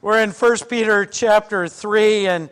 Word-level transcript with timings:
We're 0.00 0.22
in 0.22 0.30
1 0.30 0.56
Peter 0.70 1.04
chapter 1.04 1.66
3, 1.66 2.28
and, 2.28 2.50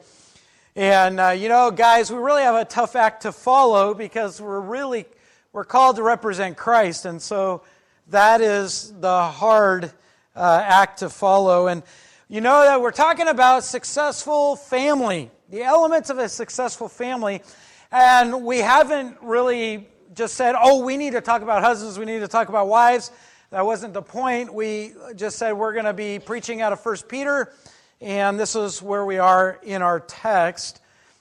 and 0.74 1.20
uh, 1.20 1.28
you 1.28 1.48
know, 1.48 1.70
guys, 1.70 2.10
we 2.10 2.18
really 2.18 2.42
have 2.42 2.56
a 2.56 2.64
tough 2.64 2.96
act 2.96 3.22
to 3.22 3.30
follow 3.30 3.94
because 3.94 4.40
we're 4.40 4.58
really, 4.58 5.04
we're 5.52 5.64
called 5.64 5.94
to 5.94 6.02
represent 6.02 6.56
Christ, 6.56 7.04
and 7.04 7.22
so 7.22 7.62
that 8.08 8.40
is 8.40 8.92
the 8.98 9.22
hard 9.28 9.92
uh, 10.34 10.60
act 10.64 10.98
to 10.98 11.08
follow. 11.08 11.68
And 11.68 11.84
you 12.28 12.40
know 12.40 12.64
that 12.64 12.80
we're 12.80 12.90
talking 12.90 13.28
about 13.28 13.62
successful 13.62 14.56
family, 14.56 15.30
the 15.48 15.62
elements 15.62 16.10
of 16.10 16.18
a 16.18 16.28
successful 16.28 16.88
family, 16.88 17.42
and 17.92 18.44
we 18.44 18.58
haven't 18.58 19.18
really 19.22 19.86
just 20.16 20.34
said, 20.34 20.56
oh, 20.60 20.84
we 20.84 20.96
need 20.96 21.12
to 21.12 21.20
talk 21.20 21.42
about 21.42 21.62
husbands, 21.62 21.96
we 21.96 22.06
need 22.06 22.20
to 22.20 22.28
talk 22.28 22.48
about 22.48 22.66
wives. 22.66 23.12
That 23.50 23.64
wasn't 23.64 23.94
the 23.94 24.02
point. 24.02 24.52
We 24.52 24.92
just 25.14 25.38
said 25.38 25.52
we're 25.52 25.72
going 25.72 25.84
to 25.84 25.94
be 25.94 26.18
preaching 26.18 26.62
out 26.62 26.72
of 26.72 26.84
1 26.84 26.96
Peter, 27.08 27.52
and 28.00 28.40
this 28.40 28.56
is 28.56 28.82
where 28.82 29.04
we 29.04 29.18
are 29.18 29.60
in 29.62 29.82
our 29.82 30.00
text. 30.00 30.80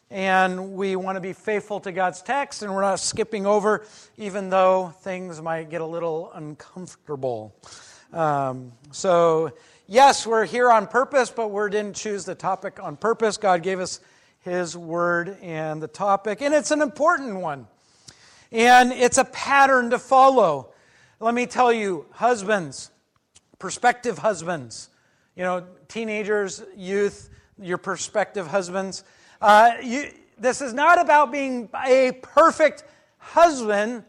And 0.09 0.73
we 0.73 0.96
want 0.96 1.18
to 1.18 1.22
be 1.22 1.34
faithful 1.34 1.80
to 1.82 1.91
God's 1.91 2.23
text, 2.23 2.63
and 2.63 2.73
we're 2.73 2.82
not 2.82 2.99
skipping 2.99 3.46
over, 3.46 3.85
even 4.18 4.49
though 4.49 4.88
things 5.02 5.40
might 5.40 5.70
get 5.70 5.82
a 5.82 5.85
little 5.85 6.32
uncomfortable. 6.34 7.55
Um, 8.12 8.71
so, 8.91 9.52
yes, 9.85 10.26
we're 10.26 10.46
here 10.46 10.71
on 10.71 10.88
purpose, 10.88 11.30
but 11.30 11.49
we 11.49 11.70
didn't 11.70 11.96
choose 11.96 12.26
the 12.26 12.35
topic 12.35 12.82
on 12.82 12.98
purpose. 12.98 13.38
God 13.38 13.62
gave 13.62 13.80
us 13.80 13.99
His 14.40 14.76
word 14.76 15.38
and 15.44 15.80
the 15.80 15.88
topic, 15.88 16.41
and 16.41 16.55
it's 16.55 16.71
an 16.71 16.82
important 16.82 17.35
one. 17.35 17.68
And 18.52 18.91
it's 18.91 19.20
a 19.20 19.26
pattern 19.26 19.91
to 19.91 19.99
follow. 19.99 20.71
Let 21.22 21.34
me 21.34 21.46
tell 21.46 21.72
you, 21.72 22.05
husbands, 22.12 22.92
prospective 23.58 24.18
husbands, 24.18 24.90
you 25.36 25.44
know, 25.44 25.66
teenagers, 25.88 26.62
youth, 26.76 27.30
your 27.58 27.78
prospective 27.78 28.48
husbands, 28.48 29.05
uh, 29.41 29.72
you, 29.82 30.12
this 30.38 30.62
is 30.62 30.74
not 30.74 30.99
about 30.99 31.32
being 31.32 31.70
a 31.85 32.12
perfect 32.22 32.84
husband, 33.18 34.04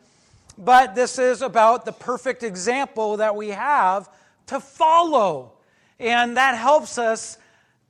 but 0.58 0.96
this 0.96 1.20
is 1.20 1.42
about 1.42 1.84
the 1.84 1.92
perfect 1.92 2.42
example 2.42 3.18
that 3.18 3.36
we 3.36 3.50
have 3.50 4.08
to 4.46 4.58
follow. 4.58 5.52
And 6.00 6.36
that 6.36 6.56
helps 6.56 6.98
us 6.98 7.38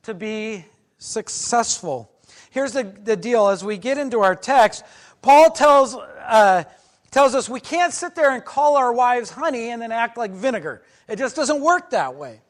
to 0.03 0.13
be 0.13 0.63
successful. 0.99 2.11
Here's 2.51 2.73
the, 2.73 2.83
the 2.83 3.15
deal 3.15 3.47
as 3.49 3.63
we 3.63 3.77
get 3.77 3.97
into 3.97 4.19
our 4.19 4.35
text, 4.35 4.83
Paul 5.23 5.49
tells 5.49 5.95
uh, 5.95 6.65
tells 7.11 7.35
us 7.35 7.49
we 7.49 7.59
can't 7.59 7.93
sit 7.93 8.15
there 8.15 8.31
and 8.31 8.43
call 8.43 8.75
our 8.75 8.91
wives 8.93 9.31
honey 9.31 9.69
and 9.69 9.81
then 9.81 9.91
act 9.91 10.17
like 10.17 10.31
vinegar. 10.31 10.83
It 11.07 11.17
just 11.17 11.35
doesn't 11.35 11.61
work 11.61 11.91
that 11.91 12.15
way. 12.15 12.41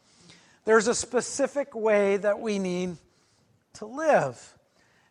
There's 0.66 0.88
a 0.88 0.95
specific 0.95 1.75
way 1.75 2.17
that 2.17 2.39
we 2.39 2.59
need 2.59 2.97
to 3.73 3.85
live. 3.85 4.53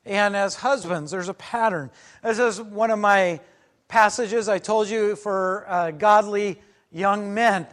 And 0.04 0.36
as 0.36 0.56
husbands, 0.56 1.10
there's 1.10 1.28
a 1.28 1.34
pattern. 1.34 1.90
This 2.22 2.38
is 2.38 2.60
one 2.60 2.90
of 2.90 2.98
my 2.98 3.40
passages 3.88 4.48
I 4.48 4.58
told 4.58 4.88
you 4.88 5.16
for 5.16 5.64
uh, 5.68 5.90
godly 5.92 6.60
young 6.92 7.32
men. 7.32 7.66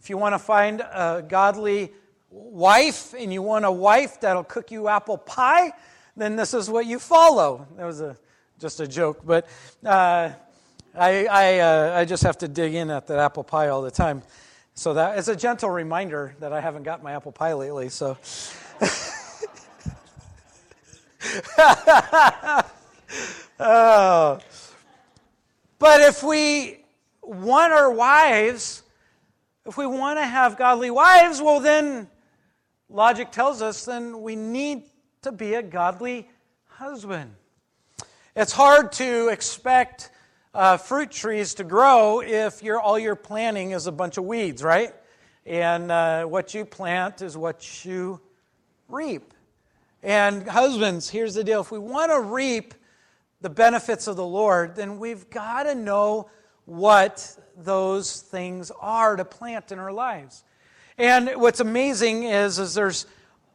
If 0.00 0.10
you 0.10 0.16
want 0.18 0.34
to 0.34 0.38
find 0.38 0.80
a 0.80 1.24
godly 1.26 1.92
wife 2.30 3.14
and 3.18 3.32
you 3.32 3.42
want 3.42 3.64
a 3.64 3.72
wife 3.72 4.20
that'll 4.20 4.44
cook 4.44 4.70
you 4.70 4.88
apple 4.88 5.18
pie, 5.18 5.72
then 6.16 6.36
this 6.36 6.54
is 6.54 6.68
what 6.68 6.86
you 6.86 6.98
follow. 6.98 7.66
That 7.76 7.86
was 7.86 8.00
a, 8.00 8.16
just 8.58 8.80
a 8.80 8.86
joke, 8.86 9.22
but 9.24 9.48
uh, 9.84 10.30
I, 10.96 11.26
I, 11.26 11.58
uh, 11.58 11.98
I 11.98 12.04
just 12.04 12.22
have 12.22 12.38
to 12.38 12.46
dig 12.46 12.74
in 12.74 12.88
at 12.88 13.08
that 13.08 13.18
apple 13.18 13.42
pie 13.42 13.66
all 13.68 13.82
the 13.82 13.90
time. 13.90 14.22
So 14.74 14.94
that 14.94 15.18
is 15.18 15.28
a 15.28 15.34
gentle 15.34 15.68
reminder 15.70 16.36
that 16.38 16.52
I 16.52 16.60
haven't 16.60 16.84
got 16.84 17.02
my 17.02 17.12
apple 17.14 17.32
pie 17.32 17.54
lately. 17.54 17.88
So. 17.88 18.16
oh. 23.58 24.38
But 25.80 26.00
if 26.00 26.22
we 26.22 26.78
want 27.22 27.72
our 27.72 27.90
wives, 27.90 28.84
if 29.66 29.76
we 29.76 29.86
want 29.86 30.20
to 30.20 30.24
have 30.24 30.56
godly 30.56 30.92
wives, 30.92 31.42
well, 31.42 31.58
then 31.58 32.08
logic 32.88 33.32
tells 33.32 33.62
us 33.62 33.84
then 33.84 34.22
we 34.22 34.36
need 34.36 34.84
to 35.22 35.32
be 35.32 35.54
a 35.54 35.62
godly 35.62 36.28
husband. 36.68 37.34
It's 38.36 38.52
hard 38.52 38.92
to 38.92 39.28
expect 39.28 40.10
uh, 40.54 40.76
fruit 40.76 41.10
trees 41.10 41.54
to 41.54 41.64
grow 41.64 42.20
if 42.20 42.62
you're, 42.62 42.80
all 42.80 42.98
you're 42.98 43.16
planting 43.16 43.72
is 43.72 43.86
a 43.86 43.92
bunch 43.92 44.16
of 44.16 44.24
weeds, 44.24 44.62
right? 44.62 44.94
And 45.44 45.90
uh, 45.90 46.24
what 46.24 46.54
you 46.54 46.64
plant 46.64 47.22
is 47.22 47.36
what 47.36 47.84
you 47.84 48.20
reap. 48.88 49.34
And 50.02 50.46
husbands, 50.46 51.10
here's 51.10 51.34
the 51.34 51.42
deal 51.42 51.60
if 51.60 51.70
we 51.70 51.78
want 51.78 52.12
to 52.12 52.20
reap 52.20 52.74
the 53.40 53.50
benefits 53.50 54.06
of 54.06 54.16
the 54.16 54.26
Lord, 54.26 54.76
then 54.76 54.98
we've 54.98 55.28
got 55.28 55.64
to 55.64 55.74
know 55.74 56.30
what 56.66 57.36
those 57.56 58.20
things 58.20 58.70
are 58.80 59.16
to 59.16 59.24
plant 59.24 59.72
in 59.72 59.78
our 59.78 59.92
lives. 59.92 60.44
And 60.96 61.30
what's 61.36 61.60
amazing 61.60 62.24
is, 62.24 62.58
is 62.58 62.74
there's 62.74 63.06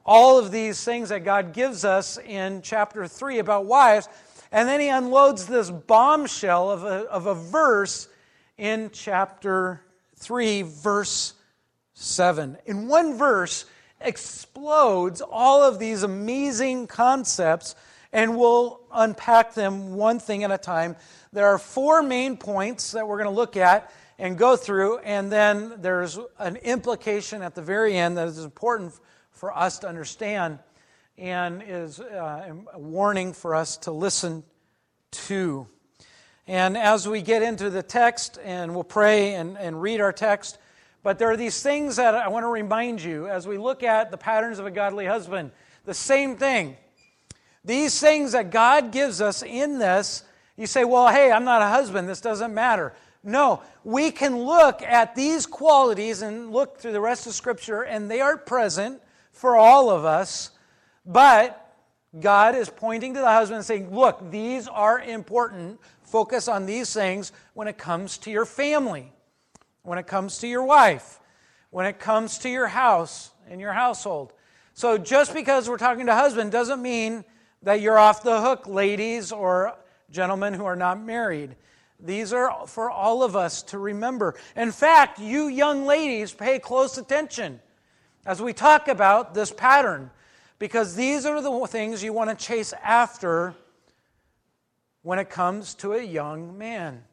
all 0.05 0.37
of 0.37 0.51
these 0.51 0.83
things 0.83 1.09
that 1.09 1.23
God 1.23 1.53
gives 1.53 1.85
us 1.85 2.17
in 2.17 2.61
chapter 2.61 3.07
3 3.07 3.39
about 3.39 3.65
wives 3.65 4.09
and 4.51 4.67
then 4.67 4.79
he 4.79 4.89
unloads 4.89 5.45
this 5.45 5.69
bombshell 5.69 6.71
of 6.71 6.83
a, 6.83 7.05
of 7.09 7.25
a 7.25 7.35
verse 7.35 8.07
in 8.57 8.89
chapter 8.91 9.81
3, 10.15 10.63
verse 10.63 11.33
7. 11.93 12.57
In 12.65 12.87
one 12.87 13.17
verse, 13.17 13.65
explodes 14.01 15.21
all 15.21 15.63
of 15.63 15.79
these 15.79 16.03
amazing 16.03 16.87
concepts, 16.87 17.75
and 18.11 18.37
we'll 18.37 18.81
unpack 18.91 19.53
them 19.53 19.93
one 19.95 20.19
thing 20.19 20.43
at 20.43 20.51
a 20.51 20.57
time. 20.57 20.95
There 21.31 21.47
are 21.47 21.59
four 21.59 22.01
main 22.01 22.37
points 22.37 22.91
that 22.93 23.07
we're 23.07 23.17
going 23.17 23.29
to 23.29 23.35
look 23.35 23.55
at 23.55 23.91
and 24.17 24.37
go 24.37 24.55
through, 24.55 24.97
and 24.99 25.31
then 25.31 25.73
there's 25.77 26.17
an 26.39 26.55
implication 26.57 27.41
at 27.41 27.55
the 27.55 27.61
very 27.61 27.95
end 27.95 28.17
that 28.17 28.27
is 28.27 28.43
important 28.43 28.93
for 29.31 29.55
us 29.55 29.79
to 29.79 29.87
understand 29.87 30.59
and 31.19 31.61
is 31.65 31.99
uh, 31.99 32.53
a 32.73 32.79
warning 32.79 33.33
for 33.33 33.53
us 33.53 33.77
to 33.77 33.91
listen 33.91 34.43
to. 35.11 35.67
And 36.47 36.77
as 36.77 37.07
we 37.07 37.21
get 37.21 37.43
into 37.43 37.69
the 37.69 37.83
text, 37.83 38.39
and 38.43 38.73
we'll 38.73 38.83
pray 38.83 39.35
and, 39.35 39.57
and 39.57 39.81
read 39.81 40.01
our 40.01 40.13
text, 40.13 40.57
but 41.03 41.19
there 41.19 41.29
are 41.29 41.37
these 41.37 41.61
things 41.61 41.97
that 41.97 42.15
I 42.15 42.27
want 42.27 42.43
to 42.43 42.49
remind 42.49 43.01
you 43.01 43.27
as 43.27 43.47
we 43.47 43.57
look 43.57 43.83
at 43.83 44.11
the 44.11 44.17
patterns 44.17 44.59
of 44.59 44.65
a 44.65 44.71
godly 44.71 45.05
husband. 45.05 45.51
The 45.85 45.93
same 45.93 46.35
thing. 46.37 46.77
These 47.63 47.99
things 47.99 48.31
that 48.31 48.51
God 48.51 48.91
gives 48.91 49.21
us 49.21 49.43
in 49.43 49.79
this, 49.79 50.23
you 50.57 50.67
say, 50.67 50.83
well, 50.85 51.07
hey, 51.09 51.31
I'm 51.31 51.45
not 51.45 51.61
a 51.61 51.67
husband. 51.67 52.09
This 52.09 52.21
doesn't 52.21 52.53
matter. 52.53 52.93
No, 53.23 53.61
we 53.83 54.11
can 54.11 54.39
look 54.39 54.81
at 54.81 55.13
these 55.13 55.45
qualities 55.45 56.21
and 56.21 56.51
look 56.51 56.79
through 56.79 56.93
the 56.93 57.01
rest 57.01 57.27
of 57.27 57.33
Scripture, 57.33 57.83
and 57.83 58.09
they 58.09 58.21
are 58.21 58.37
present 58.37 59.01
for 59.31 59.55
all 59.55 59.89
of 59.89 60.05
us. 60.05 60.51
But 61.09 61.75
God 62.19 62.55
is 62.55 62.69
pointing 62.69 63.15
to 63.15 63.19
the 63.19 63.25
husband 63.25 63.57
and 63.57 63.65
saying, 63.65 63.93
Look, 63.93 64.29
these 64.29 64.67
are 64.67 65.01
important. 65.01 65.79
Focus 66.03 66.47
on 66.47 66.67
these 66.67 66.93
things 66.93 67.31
when 67.55 67.67
it 67.67 67.77
comes 67.77 68.19
to 68.19 68.31
your 68.31 68.45
family, 68.45 69.11
when 69.81 69.97
it 69.97 70.05
comes 70.05 70.37
to 70.39 70.47
your 70.47 70.63
wife, 70.63 71.19
when 71.71 71.87
it 71.87 71.99
comes 71.99 72.37
to 72.39 72.49
your 72.49 72.67
house 72.67 73.31
and 73.49 73.59
your 73.59 73.73
household. 73.73 74.33
So 74.75 74.99
just 74.99 75.33
because 75.33 75.67
we're 75.67 75.77
talking 75.77 76.05
to 76.05 76.13
husband 76.13 76.51
doesn't 76.51 76.81
mean 76.81 77.25
that 77.63 77.81
you're 77.81 77.97
off 77.97 78.23
the 78.23 78.41
hook, 78.41 78.67
ladies 78.67 79.31
or 79.31 79.75
gentlemen 80.11 80.53
who 80.53 80.65
are 80.65 80.75
not 80.75 81.01
married. 81.01 81.55
These 81.99 82.33
are 82.33 82.67
for 82.67 82.89
all 82.89 83.23
of 83.23 83.35
us 83.35 83.63
to 83.63 83.79
remember. 83.79 84.35
In 84.55 84.71
fact, 84.71 85.19
you 85.19 85.47
young 85.47 85.85
ladies, 85.85 86.33
pay 86.33 86.59
close 86.59 86.99
attention 86.99 87.59
as 88.25 88.41
we 88.41 88.53
talk 88.53 88.87
about 88.87 89.33
this 89.33 89.51
pattern 89.51 90.11
because 90.59 90.95
these 90.95 91.25
are 91.25 91.41
the 91.41 91.67
things 91.67 92.03
you 92.03 92.13
want 92.13 92.29
to 92.29 92.35
chase 92.35 92.73
after 92.83 93.55
when 95.01 95.17
it 95.17 95.29
comes 95.29 95.73
to 95.75 95.93
a 95.93 96.03
young 96.03 96.57
man. 96.57 97.03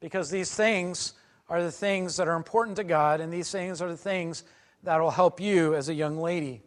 Because 0.00 0.30
these 0.30 0.52
things 0.52 1.14
are 1.48 1.62
the 1.62 1.70
things 1.70 2.16
that 2.16 2.26
are 2.26 2.34
important 2.34 2.76
to 2.76 2.84
God, 2.84 3.20
and 3.20 3.32
these 3.32 3.50
things 3.50 3.80
are 3.80 3.88
the 3.88 3.96
things 3.96 4.42
that 4.82 5.00
will 5.00 5.10
help 5.10 5.40
you 5.40 5.76
as 5.76 5.88
a 5.88 5.94
young 5.94 6.18
lady. 6.18 6.60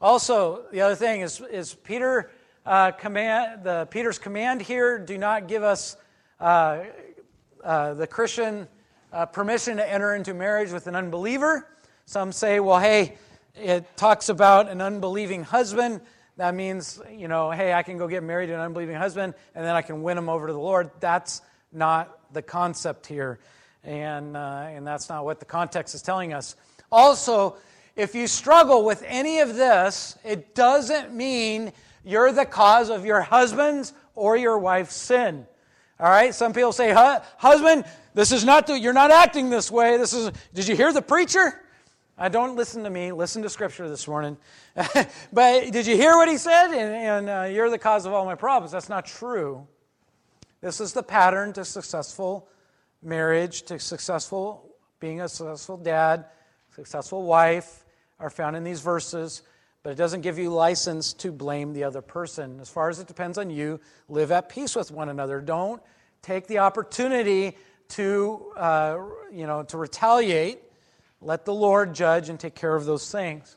Also, 0.00 0.64
the 0.72 0.82
other 0.82 0.94
thing 0.94 1.22
is, 1.22 1.40
is 1.50 1.72
Peter 1.72 2.30
uh, 2.66 2.90
command 2.90 3.64
the 3.64 3.86
Peter's 3.90 4.18
command 4.18 4.60
here: 4.60 4.98
do 4.98 5.16
not 5.16 5.48
give 5.48 5.62
us 5.62 5.96
uh, 6.38 6.80
uh, 7.64 7.94
the 7.94 8.06
Christian 8.06 8.68
uh, 9.12 9.24
permission 9.24 9.78
to 9.78 9.90
enter 9.90 10.14
into 10.14 10.34
marriage 10.34 10.70
with 10.70 10.86
an 10.86 10.96
unbeliever. 10.96 11.68
Some 12.04 12.30
say, 12.30 12.60
well, 12.60 12.78
hey, 12.78 13.16
it 13.56 13.96
talks 13.96 14.28
about 14.28 14.68
an 14.68 14.80
unbelieving 14.80 15.42
husband. 15.42 16.00
That 16.36 16.54
means, 16.54 17.00
you 17.10 17.28
know, 17.28 17.50
hey, 17.50 17.72
I 17.72 17.82
can 17.82 17.96
go 17.96 18.06
get 18.06 18.22
married 18.22 18.48
to 18.48 18.54
an 18.54 18.60
unbelieving 18.60 18.96
husband 18.96 19.34
and 19.54 19.64
then 19.64 19.74
I 19.74 19.82
can 19.82 20.02
win 20.02 20.18
him 20.18 20.28
over 20.28 20.46
to 20.46 20.52
the 20.52 20.58
Lord. 20.58 20.90
That's 21.00 21.40
not 21.72 22.32
the 22.32 22.42
concept 22.42 23.06
here. 23.06 23.38
And, 23.84 24.36
uh, 24.36 24.66
and 24.68 24.86
that's 24.86 25.08
not 25.08 25.24
what 25.24 25.38
the 25.38 25.46
context 25.46 25.94
is 25.94 26.02
telling 26.02 26.32
us. 26.32 26.56
Also, 26.92 27.56
if 27.94 28.14
you 28.14 28.26
struggle 28.26 28.84
with 28.84 29.02
any 29.06 29.40
of 29.40 29.54
this, 29.54 30.18
it 30.24 30.54
doesn't 30.54 31.14
mean 31.14 31.72
you're 32.04 32.32
the 32.32 32.44
cause 32.44 32.90
of 32.90 33.06
your 33.06 33.22
husband's 33.22 33.94
or 34.14 34.36
your 34.36 34.58
wife's 34.58 34.94
sin. 34.94 35.46
All 35.98 36.10
right? 36.10 36.34
Some 36.34 36.52
people 36.52 36.72
say, 36.72 36.92
husband, 36.92 37.84
this 38.14 38.32
is 38.32 38.44
not 38.44 38.66
the, 38.66 38.78
you're 38.78 38.92
not 38.92 39.10
acting 39.10 39.48
this 39.48 39.70
way. 39.70 39.96
This 39.96 40.12
is, 40.12 40.30
did 40.52 40.68
you 40.68 40.76
hear 40.76 40.92
the 40.92 41.00
preacher? 41.00 41.62
I 42.18 42.30
don't 42.30 42.56
listen 42.56 42.82
to 42.84 42.90
me. 42.90 43.12
Listen 43.12 43.42
to 43.42 43.50
scripture 43.50 43.90
this 43.90 44.08
morning. 44.08 44.38
but 45.32 45.70
did 45.70 45.86
you 45.86 45.96
hear 45.96 46.16
what 46.16 46.28
he 46.28 46.38
said? 46.38 46.68
And, 46.68 47.28
and 47.28 47.28
uh, 47.28 47.42
you're 47.42 47.68
the 47.68 47.78
cause 47.78 48.06
of 48.06 48.14
all 48.14 48.24
my 48.24 48.34
problems. 48.34 48.72
That's 48.72 48.88
not 48.88 49.04
true. 49.04 49.66
This 50.62 50.80
is 50.80 50.94
the 50.94 51.02
pattern 51.02 51.52
to 51.52 51.64
successful 51.64 52.48
marriage, 53.02 53.62
to 53.64 53.78
successful 53.78 54.74
being 54.98 55.20
a 55.20 55.28
successful 55.28 55.76
dad, 55.76 56.24
successful 56.74 57.24
wife, 57.24 57.84
are 58.18 58.30
found 58.30 58.56
in 58.56 58.64
these 58.64 58.80
verses. 58.80 59.42
But 59.82 59.90
it 59.90 59.96
doesn't 59.96 60.22
give 60.22 60.38
you 60.38 60.48
license 60.48 61.12
to 61.14 61.30
blame 61.30 61.74
the 61.74 61.84
other 61.84 62.00
person. 62.00 62.60
As 62.60 62.70
far 62.70 62.88
as 62.88 62.98
it 62.98 63.06
depends 63.06 63.36
on 63.36 63.50
you, 63.50 63.78
live 64.08 64.32
at 64.32 64.48
peace 64.48 64.74
with 64.74 64.90
one 64.90 65.10
another. 65.10 65.42
Don't 65.42 65.82
take 66.22 66.46
the 66.46 66.58
opportunity 66.58 67.58
to, 67.90 68.52
uh, 68.56 68.98
you 69.30 69.46
know, 69.46 69.62
to 69.64 69.76
retaliate. 69.76 70.60
Let 71.20 71.44
the 71.44 71.54
Lord 71.54 71.94
judge 71.94 72.28
and 72.28 72.38
take 72.38 72.54
care 72.54 72.74
of 72.74 72.84
those 72.84 73.10
things. 73.10 73.56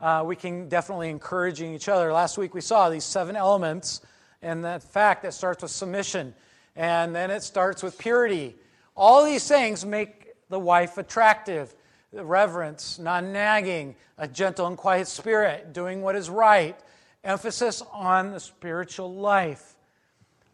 Uh, 0.00 0.22
we 0.26 0.36
can 0.36 0.68
definitely 0.68 1.10
encouraging 1.10 1.74
each 1.74 1.88
other. 1.88 2.12
Last 2.12 2.38
week 2.38 2.54
we 2.54 2.60
saw 2.60 2.88
these 2.88 3.04
seven 3.04 3.36
elements, 3.36 4.00
and 4.42 4.64
that 4.64 4.82
fact 4.82 5.22
that 5.22 5.34
starts 5.34 5.62
with 5.62 5.70
submission, 5.70 6.34
and 6.76 7.14
then 7.14 7.30
it 7.30 7.42
starts 7.42 7.82
with 7.82 7.98
purity. 7.98 8.56
All 8.96 9.24
these 9.24 9.46
things 9.46 9.84
make 9.84 10.32
the 10.48 10.58
wife 10.58 10.98
attractive 10.98 11.74
reverence, 12.12 12.98
non 12.98 13.32
nagging, 13.32 13.96
a 14.18 14.28
gentle 14.28 14.66
and 14.66 14.76
quiet 14.76 15.08
spirit, 15.08 15.72
doing 15.72 16.02
what 16.02 16.16
is 16.16 16.30
right, 16.30 16.78
emphasis 17.22 17.82
on 17.92 18.32
the 18.32 18.40
spiritual 18.40 19.14
life. 19.14 19.74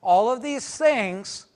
All 0.03 0.31
of 0.31 0.43
these 0.43 0.77
things 0.77 1.47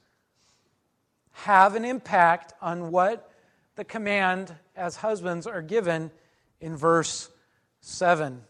have 1.32 1.74
an 1.74 1.84
impact 1.84 2.52
on 2.60 2.90
what 2.90 3.30
the 3.76 3.84
command 3.84 4.54
as 4.76 4.96
husbands 4.96 5.46
are 5.46 5.62
given 5.62 6.10
in 6.60 6.76
verse 6.76 7.28
7. 7.80 8.42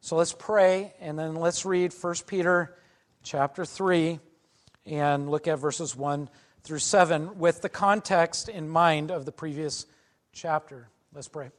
So 0.00 0.16
let's 0.16 0.34
pray 0.38 0.92
and 1.00 1.18
then 1.18 1.34
let's 1.34 1.64
read 1.64 1.92
1 1.92 2.14
Peter 2.26 2.76
chapter 3.22 3.64
3 3.64 4.20
and 4.86 5.30
look 5.30 5.48
at 5.48 5.58
verses 5.58 5.96
1 5.96 6.28
through 6.62 6.78
7 6.78 7.38
with 7.38 7.62
the 7.62 7.68
context 7.68 8.48
in 8.48 8.68
mind 8.68 9.10
of 9.10 9.24
the 9.24 9.32
previous 9.32 9.86
chapter. 10.32 10.88
Let's 11.14 11.28
pray. 11.28 11.50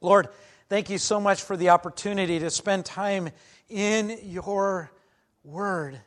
Lord, 0.00 0.28
thank 0.68 0.90
you 0.90 0.98
so 0.98 1.20
much 1.20 1.42
for 1.42 1.56
the 1.56 1.70
opportunity 1.70 2.38
to 2.40 2.50
spend 2.50 2.84
time 2.84 3.30
in 3.68 4.18
your 4.22 4.90
word 5.44 6.00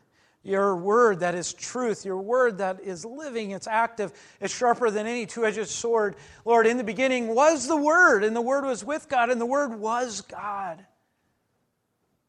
your 0.43 0.75
word 0.75 1.19
that 1.19 1.35
is 1.35 1.53
truth, 1.53 2.05
your 2.05 2.17
word 2.17 2.59
that 2.59 2.79
is 2.81 3.03
living, 3.03 3.51
it's 3.51 3.67
active, 3.67 4.13
it's 4.39 4.55
sharper 4.55 4.89
than 4.89 5.05
any 5.05 5.25
two 5.25 5.45
edged 5.45 5.67
sword. 5.67 6.15
Lord, 6.45 6.65
in 6.65 6.77
the 6.77 6.83
beginning 6.83 7.27
was 7.35 7.67
the 7.67 7.75
Word, 7.75 8.23
and 8.23 8.35
the 8.35 8.41
Word 8.41 8.63
was 8.63 8.83
with 8.83 9.09
God, 9.09 9.29
and 9.29 9.39
the 9.39 9.45
Word 9.45 9.77
was 9.77 10.21
God. 10.21 10.85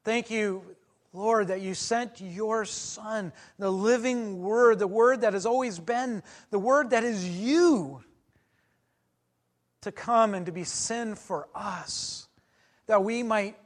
Thank 0.03 0.31
you, 0.31 0.65
Lord, 1.13 1.49
that 1.49 1.61
you 1.61 1.75
sent 1.75 2.21
your 2.21 2.65
Son, 2.65 3.33
the 3.59 3.71
living 3.71 4.41
Word, 4.41 4.81
the 4.81 4.89
Word 4.89 5.21
that 5.21 5.35
has 5.35 5.47
always 5.47 5.79
been, 5.79 6.23
the 6.51 6.59
Word 6.59 6.91
that 6.91 7.05
is 7.05 7.29
you, 7.29 8.03
to 9.83 9.93
come 9.93 10.35
and 10.35 10.47
to 10.47 10.53
be 10.53 10.65
sin 10.65 11.15
for 11.15 11.49
us, 11.55 12.29
that 12.87 13.05
we 13.05 13.23
might 13.23 13.57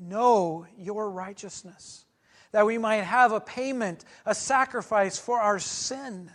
know 0.00 0.66
your 0.76 1.10
righteousness 1.10 2.06
that 2.52 2.66
we 2.66 2.78
might 2.78 3.02
have 3.02 3.32
a 3.32 3.40
payment, 3.40 4.04
a 4.24 4.34
sacrifice 4.34 5.18
for 5.18 5.40
our 5.40 5.58
sin. 5.58 6.30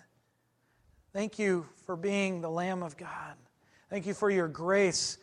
Thank 1.12 1.40
you 1.40 1.66
for 1.86 1.96
being 1.96 2.42
the 2.42 2.50
Lamb 2.50 2.84
of 2.84 2.98
God. 2.98 3.36
Thank 3.90 4.06
you 4.06 4.14
for 4.14 4.30
your 4.30 4.48
grace 4.48 5.18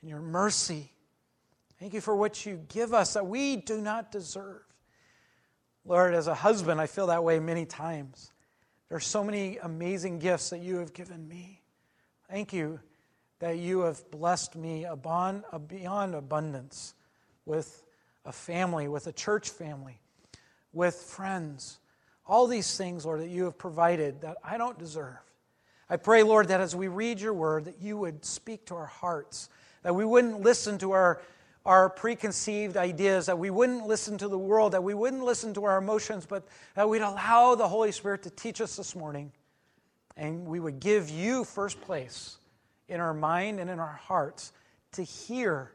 and 0.00 0.10
your 0.10 0.20
mercy. 0.20 0.92
Thank 1.78 1.92
you 1.92 2.00
for 2.00 2.16
what 2.16 2.46
you 2.46 2.64
give 2.68 2.94
us 2.94 3.14
that 3.14 3.26
we 3.26 3.56
do 3.56 3.80
not 3.80 4.10
deserve. 4.10 4.62
Lord, 5.84 6.14
as 6.14 6.28
a 6.28 6.34
husband, 6.34 6.80
I 6.80 6.86
feel 6.86 7.08
that 7.08 7.24
way 7.24 7.38
many 7.40 7.66
times. 7.66 8.32
There 8.88 8.96
are 8.96 9.00
so 9.00 9.22
many 9.22 9.58
amazing 9.58 10.18
gifts 10.18 10.50
that 10.50 10.60
you 10.60 10.76
have 10.76 10.94
given 10.94 11.28
me. 11.28 11.60
Thank 12.30 12.52
you 12.52 12.80
that 13.40 13.58
you 13.58 13.80
have 13.80 14.10
blessed 14.10 14.56
me 14.56 14.86
beyond 15.02 16.14
abundance 16.14 16.94
with 17.44 17.84
a 18.24 18.32
family, 18.32 18.88
with 18.88 19.06
a 19.06 19.12
church 19.12 19.50
family 19.50 20.00
with 20.74 20.94
friends. 20.96 21.78
All 22.26 22.46
these 22.46 22.76
things, 22.76 23.04
Lord, 23.04 23.20
that 23.20 23.28
you 23.28 23.44
have 23.44 23.58
provided 23.58 24.22
that 24.22 24.38
I 24.42 24.58
don't 24.58 24.78
deserve. 24.78 25.18
I 25.88 25.96
pray, 25.96 26.22
Lord, 26.22 26.48
that 26.48 26.60
as 26.60 26.74
we 26.74 26.88
read 26.88 27.20
your 27.20 27.34
word, 27.34 27.66
that 27.66 27.80
you 27.80 27.96
would 27.98 28.24
speak 28.24 28.66
to 28.66 28.74
our 28.74 28.86
hearts, 28.86 29.50
that 29.82 29.94
we 29.94 30.04
wouldn't 30.04 30.40
listen 30.40 30.78
to 30.78 30.92
our, 30.92 31.20
our 31.66 31.90
preconceived 31.90 32.76
ideas, 32.76 33.26
that 33.26 33.38
we 33.38 33.50
wouldn't 33.50 33.86
listen 33.86 34.16
to 34.18 34.28
the 34.28 34.38
world, 34.38 34.72
that 34.72 34.82
we 34.82 34.94
wouldn't 34.94 35.24
listen 35.24 35.52
to 35.54 35.64
our 35.64 35.76
emotions, 35.76 36.24
but 36.26 36.48
that 36.74 36.88
we'd 36.88 37.02
allow 37.02 37.54
the 37.54 37.68
Holy 37.68 37.92
Spirit 37.92 38.22
to 38.22 38.30
teach 38.30 38.60
us 38.62 38.76
this 38.76 38.96
morning. 38.96 39.30
And 40.16 40.46
we 40.46 40.58
would 40.58 40.80
give 40.80 41.10
you 41.10 41.44
first 41.44 41.80
place 41.82 42.38
in 42.88 43.00
our 43.00 43.14
mind 43.14 43.60
and 43.60 43.68
in 43.68 43.78
our 43.78 44.00
hearts 44.04 44.52
to 44.92 45.02
hear 45.02 45.72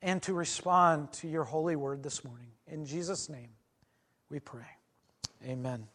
and 0.00 0.22
to 0.22 0.32
respond 0.32 1.12
to 1.14 1.28
your 1.28 1.44
holy 1.44 1.74
word 1.74 2.04
this 2.04 2.24
morning. 2.24 2.48
In 2.68 2.84
Jesus' 2.84 3.28
name 3.28 3.48
we 4.30 4.40
pray. 4.40 4.66
Amen. 5.46 5.86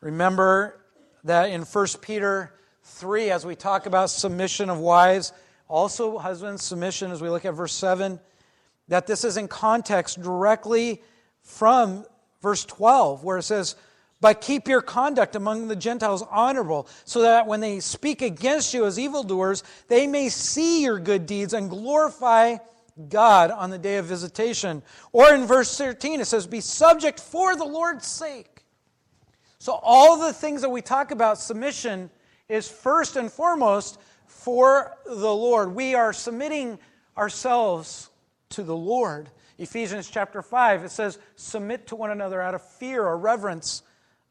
Remember 0.00 0.80
that 1.24 1.50
in 1.50 1.62
1 1.62 1.86
Peter 2.00 2.52
3, 2.82 3.30
as 3.30 3.46
we 3.46 3.54
talk 3.54 3.86
about 3.86 4.10
submission 4.10 4.70
of 4.70 4.78
wives, 4.78 5.32
also 5.68 6.18
husbands' 6.18 6.64
submission, 6.64 7.12
as 7.12 7.22
we 7.22 7.28
look 7.28 7.44
at 7.44 7.54
verse 7.54 7.72
7, 7.74 8.18
that 8.88 9.06
this 9.06 9.24
is 9.24 9.36
in 9.36 9.46
context 9.46 10.20
directly 10.20 11.02
from 11.42 12.04
verse 12.42 12.64
12, 12.64 13.22
where 13.22 13.38
it 13.38 13.44
says, 13.44 13.76
But 14.20 14.40
keep 14.40 14.66
your 14.66 14.82
conduct 14.82 15.36
among 15.36 15.68
the 15.68 15.76
Gentiles 15.76 16.24
honorable, 16.28 16.88
so 17.04 17.22
that 17.22 17.46
when 17.46 17.60
they 17.60 17.78
speak 17.78 18.20
against 18.20 18.74
you 18.74 18.84
as 18.84 18.98
evildoers, 18.98 19.62
they 19.86 20.08
may 20.08 20.28
see 20.28 20.82
your 20.82 20.98
good 20.98 21.26
deeds 21.26 21.52
and 21.52 21.70
glorify 21.70 22.56
God 23.08 23.50
on 23.50 23.70
the 23.70 23.78
day 23.78 23.96
of 23.96 24.06
visitation. 24.06 24.82
Or 25.12 25.32
in 25.34 25.46
verse 25.46 25.76
13, 25.76 26.20
it 26.20 26.26
says, 26.26 26.46
Be 26.46 26.60
subject 26.60 27.20
for 27.20 27.56
the 27.56 27.64
Lord's 27.64 28.06
sake. 28.06 28.64
So, 29.58 29.78
all 29.82 30.18
the 30.18 30.32
things 30.32 30.62
that 30.62 30.70
we 30.70 30.82
talk 30.82 31.10
about, 31.10 31.38
submission 31.38 32.10
is 32.48 32.68
first 32.68 33.16
and 33.16 33.30
foremost 33.30 34.00
for 34.26 34.96
the 35.06 35.34
Lord. 35.34 35.74
We 35.74 35.94
are 35.94 36.12
submitting 36.12 36.78
ourselves 37.16 38.10
to 38.50 38.62
the 38.62 38.76
Lord. 38.76 39.30
Ephesians 39.58 40.08
chapter 40.08 40.40
5, 40.40 40.84
it 40.84 40.90
says, 40.90 41.18
Submit 41.36 41.86
to 41.88 41.96
one 41.96 42.10
another 42.10 42.40
out 42.40 42.54
of 42.54 42.62
fear 42.62 43.04
or 43.04 43.18
reverence 43.18 43.82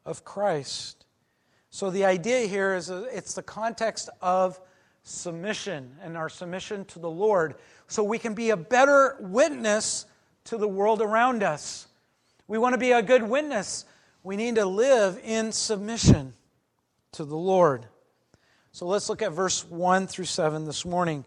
of 0.04 0.24
Christ. 0.24 1.06
So, 1.70 1.90
the 1.90 2.04
idea 2.04 2.46
here 2.48 2.74
is 2.74 2.90
uh, 2.90 3.06
it's 3.12 3.34
the 3.34 3.42
context 3.42 4.08
of 4.20 4.60
submission 5.10 5.90
and 6.02 6.16
our 6.16 6.28
submission 6.28 6.84
to 6.86 6.98
the 6.98 7.10
Lord 7.10 7.56
so 7.88 8.02
we 8.02 8.18
can 8.18 8.34
be 8.34 8.50
a 8.50 8.56
better 8.56 9.16
witness 9.20 10.06
to 10.44 10.56
the 10.56 10.68
world 10.68 11.02
around 11.02 11.42
us. 11.42 11.86
We 12.46 12.58
want 12.58 12.74
to 12.74 12.78
be 12.78 12.92
a 12.92 13.02
good 13.02 13.22
witness. 13.22 13.84
We 14.22 14.36
need 14.36 14.56
to 14.56 14.66
live 14.66 15.20
in 15.24 15.52
submission 15.52 16.34
to 17.12 17.24
the 17.24 17.36
Lord. 17.36 17.86
So 18.72 18.86
let's 18.86 19.08
look 19.08 19.22
at 19.22 19.32
verse 19.32 19.68
1 19.68 20.06
through 20.06 20.26
7 20.26 20.64
this 20.64 20.84
morning. 20.84 21.24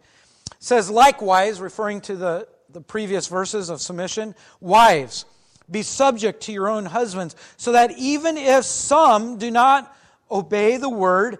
It 0.52 0.58
says, 0.60 0.90
likewise, 0.90 1.60
referring 1.60 2.02
to 2.02 2.16
the, 2.16 2.48
the 2.70 2.82
previous 2.82 3.28
verses 3.28 3.70
of 3.70 3.82
submission, 3.82 4.36
wives, 4.62 5.25
be 5.70 5.82
subject 5.82 6.44
to 6.44 6.54
your 6.54 6.70
own 6.70 6.86
husbands, 6.86 7.36
so 7.58 7.74
that 7.74 7.92
even 7.98 8.38
if 8.38 8.63
some 8.63 9.38
do 9.38 9.52
not 9.52 9.96
obey 10.32 10.78
the 10.78 10.90
word, 10.90 11.40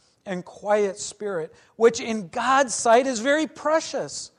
and 0.25 0.45
quiet 0.45 0.99
spirit, 0.99 1.53
which 1.75 1.99
in 1.99 2.27
God's 2.27 2.73
sight 2.73 3.07
is 3.07 3.19
very 3.19 3.47
precious. 3.47 4.31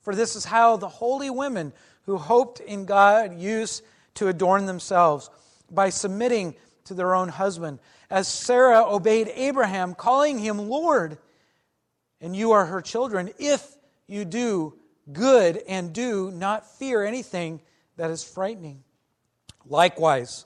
For 0.00 0.14
this 0.14 0.36
is 0.36 0.44
how 0.44 0.76
the 0.76 0.88
holy 0.88 1.30
women 1.30 1.72
who 2.06 2.16
hoped 2.16 2.60
in 2.60 2.84
God 2.84 3.38
used 3.38 3.82
to 4.14 4.28
adorn 4.28 4.66
themselves 4.66 5.30
by 5.70 5.90
submitting 5.90 6.54
to 6.84 6.94
their 6.94 7.14
own 7.14 7.28
husband, 7.28 7.80
as 8.10 8.28
Sarah 8.28 8.84
obeyed 8.84 9.30
Abraham, 9.34 9.94
calling 9.94 10.38
him 10.38 10.58
Lord. 10.68 11.18
And 12.20 12.34
you 12.34 12.52
are 12.52 12.66
her 12.66 12.80
children 12.80 13.30
if 13.38 13.76
you 14.06 14.24
do 14.24 14.74
good 15.12 15.62
and 15.68 15.92
do 15.92 16.30
not 16.30 16.78
fear 16.78 17.04
anything 17.04 17.60
that 17.96 18.10
is 18.10 18.22
frightening. 18.22 18.84
Likewise, 19.68 20.44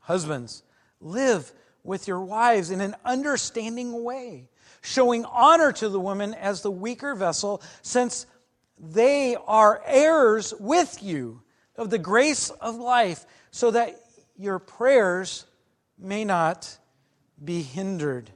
husbands, 0.00 0.62
live 1.00 1.52
with 1.86 2.08
your 2.08 2.20
wives 2.20 2.70
in 2.70 2.80
an 2.80 2.94
understanding 3.04 4.02
way, 4.02 4.48
showing 4.82 5.24
honor 5.24 5.72
to 5.72 5.88
the 5.88 6.00
woman 6.00 6.34
as 6.34 6.62
the 6.62 6.70
weaker 6.70 7.14
vessel, 7.14 7.62
since 7.82 8.26
they 8.78 9.36
are 9.46 9.82
heirs 9.86 10.52
with 10.58 11.02
you 11.02 11.42
of 11.76 11.90
the 11.90 11.98
grace 11.98 12.50
of 12.50 12.76
life, 12.76 13.24
so 13.50 13.70
that 13.70 13.98
your 14.36 14.58
prayers 14.58 15.46
may 15.98 16.24
not 16.24 16.76
be 17.42 17.62
hindered. 17.62 18.30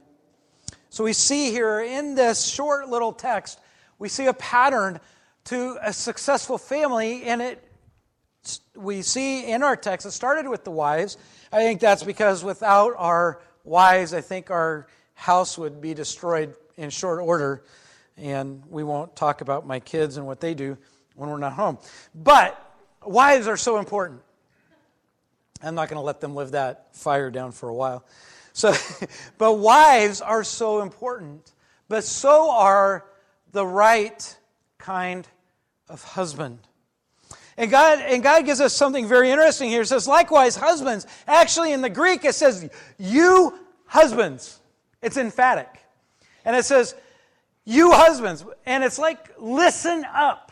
So 0.89 1.03
we 1.03 1.13
see 1.13 1.51
here 1.51 1.79
in 1.79 2.15
this 2.15 2.43
short 2.43 2.89
little 2.89 3.13
text, 3.13 3.59
we 3.99 4.09
see 4.09 4.25
a 4.25 4.33
pattern 4.33 4.99
to 5.45 5.77
a 5.81 5.93
successful 5.93 6.57
family, 6.57 7.23
and 7.23 7.41
it 7.41 7.67
we 8.75 9.03
see 9.03 9.51
in 9.51 9.61
our 9.61 9.75
text 9.75 10.05
it 10.07 10.11
started 10.11 10.47
with 10.47 10.63
the 10.63 10.71
wives. 10.71 11.17
I 11.51 11.59
think 11.59 11.81
that's 11.81 12.03
because 12.03 12.43
without 12.43 12.93
our 12.97 13.41
wives, 13.65 14.13
I 14.13 14.21
think 14.21 14.49
our 14.51 14.87
house 15.15 15.57
would 15.57 15.81
be 15.81 15.93
destroyed 15.93 16.55
in 16.77 16.89
short 16.89 17.19
order, 17.19 17.63
and 18.15 18.63
we 18.69 18.83
won't 18.83 19.15
talk 19.15 19.41
about 19.41 19.67
my 19.67 19.79
kids 19.79 20.15
and 20.15 20.25
what 20.25 20.39
they 20.39 20.53
do 20.53 20.77
when 21.15 21.29
we're 21.29 21.37
not 21.37 21.53
home. 21.53 21.77
But 22.15 22.57
wives 23.05 23.47
are 23.47 23.57
so 23.57 23.77
important. 23.77 24.21
I'm 25.61 25.75
not 25.75 25.89
going 25.89 25.97
to 25.97 26.05
let 26.05 26.21
them 26.21 26.35
live 26.35 26.51
that 26.51 26.95
fire 26.95 27.29
down 27.29 27.51
for 27.51 27.69
a 27.69 27.73
while. 27.73 28.05
So, 28.53 28.73
but 29.37 29.53
wives 29.53 30.21
are 30.21 30.43
so 30.43 30.81
important, 30.81 31.51
but 31.89 32.03
so 32.05 32.49
are 32.51 33.05
the 33.51 33.65
right 33.65 34.37
kind 34.77 35.27
of 35.89 36.01
husband. 36.03 36.59
And 37.57 37.69
God, 37.69 37.99
and 37.99 38.23
God 38.23 38.45
gives 38.45 38.61
us 38.61 38.73
something 38.73 39.07
very 39.07 39.29
interesting 39.29 39.69
here. 39.69 39.81
It 39.81 39.87
says, 39.87 40.07
likewise, 40.07 40.55
husbands. 40.55 41.05
Actually, 41.27 41.73
in 41.73 41.81
the 41.81 41.89
Greek, 41.89 42.25
it 42.25 42.35
says, 42.35 42.69
you 42.97 43.59
husbands. 43.85 44.59
It's 45.01 45.17
emphatic. 45.17 45.67
And 46.45 46.55
it 46.55 46.65
says, 46.65 46.95
you 47.65 47.91
husbands. 47.91 48.45
And 48.65 48.83
it's 48.83 48.97
like, 48.97 49.29
listen 49.37 50.05
up. 50.13 50.51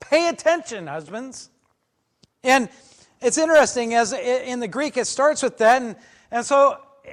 Pay 0.00 0.28
attention, 0.28 0.86
husbands. 0.86 1.50
And 2.42 2.68
it's 3.20 3.38
interesting, 3.38 3.94
as 3.94 4.12
in 4.12 4.60
the 4.60 4.68
Greek, 4.68 4.96
it 4.96 5.06
starts 5.06 5.42
with 5.42 5.58
that. 5.58 5.82
And, 5.82 5.96
and 6.30 6.44
so 6.44 6.78
eh, 7.04 7.10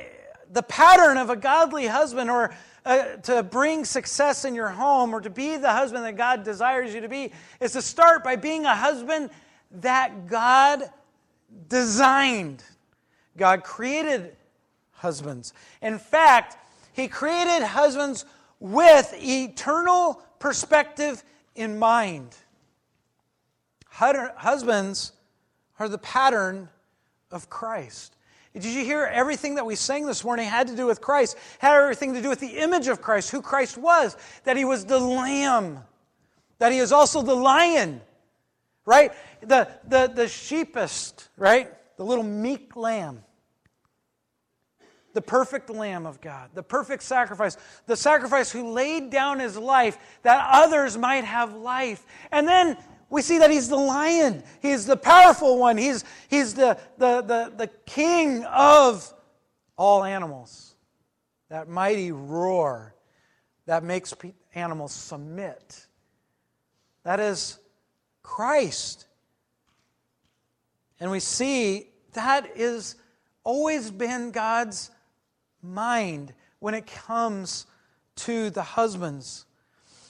the 0.52 0.64
pattern 0.64 1.18
of 1.18 1.30
a 1.30 1.36
godly 1.36 1.88
husband 1.88 2.30
or 2.30 2.54
uh, 2.88 3.18
to 3.18 3.44
bring 3.44 3.84
success 3.84 4.46
in 4.46 4.56
your 4.56 4.70
home 4.70 5.14
or 5.14 5.20
to 5.20 5.30
be 5.30 5.58
the 5.58 5.72
husband 5.72 6.06
that 6.06 6.16
God 6.16 6.44
desires 6.44 6.94
you 6.94 7.02
to 7.02 7.10
be 7.10 7.34
is 7.60 7.74
to 7.74 7.82
start 7.82 8.24
by 8.24 8.38
being 8.38 8.66
a 8.66 8.76
husband 8.76 9.30
that 9.82 10.28
God 10.28 10.84
designed. 11.68 12.64
God 13.36 13.64
created 13.64 14.36
husbands. 14.92 15.54
In 15.82 16.00
fact, 16.00 16.58
He 16.94 17.08
created 17.08 17.62
husbands 17.62 18.26
with 18.60 19.14
eternal 19.18 20.24
perspective 20.40 21.24
in 21.56 21.78
mind. 21.78 22.36
Husbands 23.90 25.12
are 25.78 25.90
the 25.90 25.98
pattern 25.98 26.70
of 27.32 27.50
Christ. 27.50 28.17
Did 28.60 28.74
you 28.74 28.84
hear 28.84 29.06
everything 29.06 29.56
that 29.56 29.66
we 29.66 29.76
sang 29.76 30.06
this 30.06 30.24
morning 30.24 30.48
had 30.48 30.68
to 30.68 30.76
do 30.76 30.86
with 30.86 31.02
Christ? 31.02 31.38
Had 31.60 31.76
everything 31.76 32.14
to 32.14 32.22
do 32.22 32.30
with 32.30 32.40
the 32.40 32.58
image 32.58 32.88
of 32.88 33.02
Christ, 33.02 33.30
who 33.30 33.42
Christ 33.42 33.78
was, 33.78 34.18
that 34.44 34.58
he 34.58 34.66
was 34.66 34.86
the 34.86 35.00
lamb, 35.00 35.80
that 36.60 36.72
he 36.72 36.80
is 36.80 36.92
also 36.92 37.22
the 37.22 37.36
lion, 37.36 38.02
right? 38.86 39.12
The, 39.42 39.68
the, 39.88 40.12
the 40.14 40.28
sheepest, 40.28 41.30
right? 41.38 41.72
The 41.98 42.04
little 42.04 42.24
meek 42.24 42.76
lamb. 42.76 43.24
The 45.14 45.22
perfect 45.22 45.70
lamb 45.70 46.06
of 46.06 46.22
God, 46.22 46.52
the 46.54 46.62
perfect 46.62 47.02
sacrifice, 47.02 47.58
the 47.88 47.96
sacrifice 47.96 48.52
who 48.52 48.72
laid 48.72 49.10
down 49.10 49.40
his 49.40 49.58
life 49.58 49.98
that 50.22 50.48
others 50.52 50.96
might 50.96 51.24
have 51.24 51.56
life. 51.56 52.06
And 52.32 52.48
then 52.48 52.78
we 53.10 53.22
see 53.22 53.38
that 53.40 53.52
he's 53.52 53.70
the 53.70 53.78
lion. 53.78 54.44
He's 54.62 54.86
the 54.86 54.98
powerful 54.98 55.58
one. 55.58 55.78
He's, 55.78 56.04
he's 56.30 56.54
the, 56.54 56.78
the, 56.98 57.22
the, 57.22 57.54
the 57.56 57.68
king 57.86 58.44
of 58.46 59.14
all 59.78 60.04
animals. 60.04 60.76
That 61.50 61.70
mighty 61.70 62.12
roar 62.12 62.94
that 63.66 63.84
makes 63.84 64.14
animals 64.54 64.92
submit. 64.92 65.86
That 67.04 67.20
is 67.20 67.58
Christ. 68.24 69.06
And 71.00 71.12
we 71.12 71.20
see 71.22 71.88
that 72.14 72.58
is 72.58 72.96
always 73.44 73.92
been 73.92 74.32
God's 74.32 74.90
mind 75.62 76.34
when 76.60 76.74
it 76.74 76.88
comes 76.88 77.66
to 78.16 78.50
the 78.50 78.64
husbands. 78.64 79.46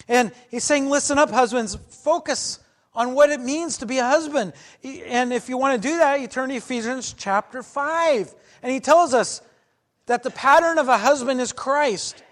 And 0.07 0.31
he's 0.49 0.63
saying, 0.63 0.89
listen 0.89 1.19
up, 1.19 1.29
husbands, 1.29 1.75
focus 1.75 2.59
on 2.97 3.13
what 3.13 3.29
it 3.29 3.39
means 3.39 3.77
to 3.77 3.85
be 3.85 3.99
a 3.99 4.03
husband. 4.03 4.51
And 4.83 5.31
if 5.31 5.47
you 5.47 5.57
want 5.57 5.79
to 5.81 5.87
do 5.87 5.97
that, 5.99 6.19
you 6.19 6.27
turn 6.27 6.49
to 6.49 6.55
Ephesians 6.55 7.13
chapter 7.15 7.61
5. 7.61 8.33
And 8.63 8.71
he 8.71 8.79
tells 8.79 9.13
us 9.13 9.43
that 10.07 10.23
the 10.23 10.31
pattern 10.31 10.79
of 10.79 10.87
a 10.87 10.97
husband 10.97 11.39
is 11.39 11.53
Christ. 11.53 12.23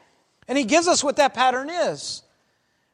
And 0.48 0.57
he 0.57 0.63
gives 0.63 0.88
us 0.88 1.03
what 1.03 1.17
that 1.17 1.36
pattern 1.36 1.69
is. 1.69 2.24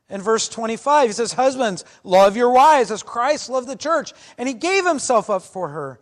In 0.10 0.22
verse 0.22 0.50
25, 0.50 1.08
he 1.08 1.14
says, 1.14 1.32
Husbands, 1.32 1.86
love 2.04 2.36
your 2.36 2.52
wives 2.52 2.92
as 2.92 3.02
Christ 3.02 3.50
loved 3.50 3.70
the 3.70 3.78
church, 3.78 4.12
and 4.38 4.46
he 4.50 4.54
gave 4.54 4.86
himself 4.86 5.30
up 5.30 5.42
for 5.42 5.70
her, 5.70 6.02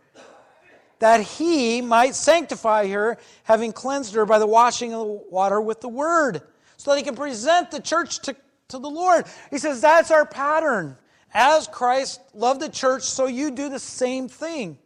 that 0.98 1.20
he 1.20 1.80
might 1.80 2.16
sanctify 2.16 2.88
her, 2.88 3.18
having 3.44 3.72
cleansed 3.72 4.14
her 4.16 4.26
by 4.26 4.40
the 4.40 4.48
washing 4.48 4.92
of 4.92 5.06
the 5.06 5.22
water 5.30 5.60
with 5.60 5.80
the 5.80 5.88
word, 5.88 6.42
so 6.76 6.90
that 6.90 6.96
he 6.96 7.04
can 7.04 7.14
present 7.14 7.70
the 7.70 7.80
church 7.80 8.18
to, 8.22 8.34
to 8.66 8.80
the 8.80 8.90
Lord. 8.90 9.26
He 9.50 9.58
says, 9.58 9.80
That's 9.80 10.10
our 10.10 10.26
pattern. 10.26 10.96
As 11.32 11.68
Christ 11.68 12.20
loved 12.34 12.60
the 12.60 12.68
church, 12.68 13.02
so 13.04 13.26
you 13.26 13.50
do 13.50 13.68
the 13.68 13.78
same 13.78 14.28
thing. 14.28 14.78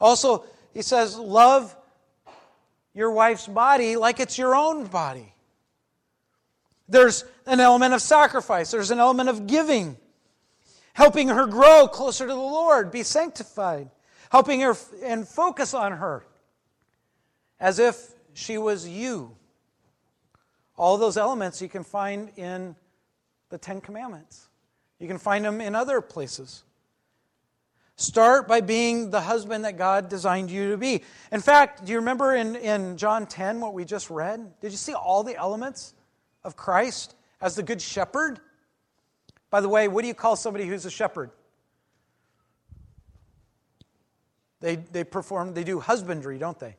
Also, 0.00 0.44
he 0.72 0.82
says, 0.82 1.16
love 1.16 1.74
your 2.94 3.10
wife's 3.10 3.48
body 3.48 3.96
like 3.96 4.20
it's 4.20 4.38
your 4.38 4.54
own 4.54 4.84
body. 4.86 5.34
There's 6.88 7.24
an 7.46 7.60
element 7.60 7.94
of 7.94 8.02
sacrifice, 8.02 8.70
there's 8.70 8.90
an 8.90 8.98
element 8.98 9.28
of 9.28 9.46
giving, 9.46 9.96
helping 10.92 11.28
her 11.28 11.46
grow 11.46 11.88
closer 11.88 12.26
to 12.26 12.32
the 12.32 12.38
Lord, 12.38 12.92
be 12.92 13.02
sanctified, 13.02 13.90
helping 14.30 14.60
her 14.60 14.76
and 15.02 15.26
focus 15.26 15.74
on 15.74 15.92
her 15.92 16.26
as 17.58 17.78
if 17.78 18.10
she 18.34 18.58
was 18.58 18.86
you. 18.86 19.34
All 20.76 20.98
those 20.98 21.16
elements 21.16 21.62
you 21.62 21.68
can 21.68 21.84
find 21.84 22.30
in 22.36 22.76
the 23.48 23.58
Ten 23.58 23.80
Commandments. 23.80 24.48
You 24.98 25.08
can 25.08 25.18
find 25.18 25.44
them 25.44 25.60
in 25.60 25.74
other 25.74 26.00
places. 26.00 26.64
Start 27.96 28.48
by 28.48 28.60
being 28.60 29.10
the 29.10 29.20
husband 29.20 29.64
that 29.64 29.76
God 29.76 30.08
designed 30.08 30.50
you 30.50 30.70
to 30.70 30.76
be. 30.76 31.02
In 31.30 31.40
fact, 31.40 31.84
do 31.84 31.92
you 31.92 31.98
remember 31.98 32.34
in, 32.34 32.56
in 32.56 32.96
John 32.96 33.26
10 33.26 33.60
what 33.60 33.72
we 33.72 33.84
just 33.84 34.10
read? 34.10 34.60
Did 34.60 34.72
you 34.72 34.78
see 34.78 34.94
all 34.94 35.22
the 35.22 35.36
elements 35.36 35.94
of 36.42 36.56
Christ 36.56 37.14
as 37.40 37.54
the 37.54 37.62
good 37.62 37.80
shepherd? 37.80 38.40
By 39.50 39.60
the 39.60 39.68
way, 39.68 39.86
what 39.86 40.02
do 40.02 40.08
you 40.08 40.14
call 40.14 40.34
somebody 40.34 40.66
who's 40.66 40.84
a 40.86 40.90
shepherd? 40.90 41.30
They, 44.60 44.76
they 44.76 45.04
perform, 45.04 45.54
they 45.54 45.62
do 45.62 45.78
husbandry, 45.78 46.38
don't 46.38 46.58
they? 46.58 46.76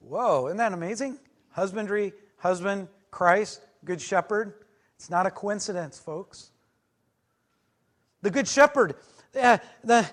Whoa, 0.00 0.46
isn't 0.46 0.56
that 0.56 0.72
amazing? 0.72 1.18
Husbandry, 1.50 2.14
husband, 2.38 2.88
Christ, 3.10 3.60
good 3.84 4.00
shepherd. 4.00 4.54
It's 4.96 5.10
not 5.10 5.26
a 5.26 5.30
coincidence, 5.30 5.98
folks. 5.98 6.52
The 8.22 8.30
good 8.30 8.46
shepherd, 8.46 8.96
uh, 9.40 9.58
the, 9.82 10.08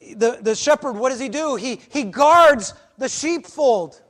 the, 0.00 0.38
the 0.40 0.54
shepherd, 0.54 0.92
what 0.92 1.10
does 1.10 1.20
he 1.20 1.28
do? 1.28 1.56
He, 1.56 1.80
he 1.90 2.04
guards 2.04 2.74
the 2.98 3.08
sheepfold. 3.08 4.00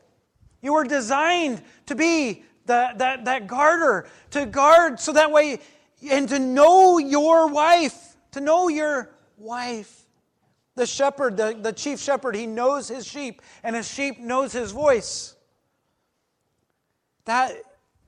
You 0.63 0.73
were 0.73 0.85
designed 0.85 1.63
to 1.87 1.95
be 1.95 2.45
the, 2.67 2.91
that, 2.97 3.25
that 3.27 3.47
guarder, 3.47 4.09
to 4.31 4.47
guard 4.47 4.99
so 4.99 5.13
that 5.13 5.31
way, 5.31 5.61
and 6.11 6.29
to 6.29 6.39
know 6.39 6.99
your 6.99 7.49
wife, 7.49 8.17
to 8.33 8.41
know 8.41 8.69
your 8.69 9.11
wife. 9.37 10.07
The 10.77 10.87
shepherd, 10.87 11.37
the, 11.37 11.57
the 11.61 11.73
chief 11.73 12.01
shepherd, 12.01 12.35
he 12.35 12.47
knows 12.47 12.89
his 12.89 13.07
sheep, 13.07 13.43
and 13.63 13.77
his 13.77 13.89
sheep 13.89 14.19
knows 14.19 14.53
his 14.53 14.73
voice. 14.73 15.37
That 17.27 17.53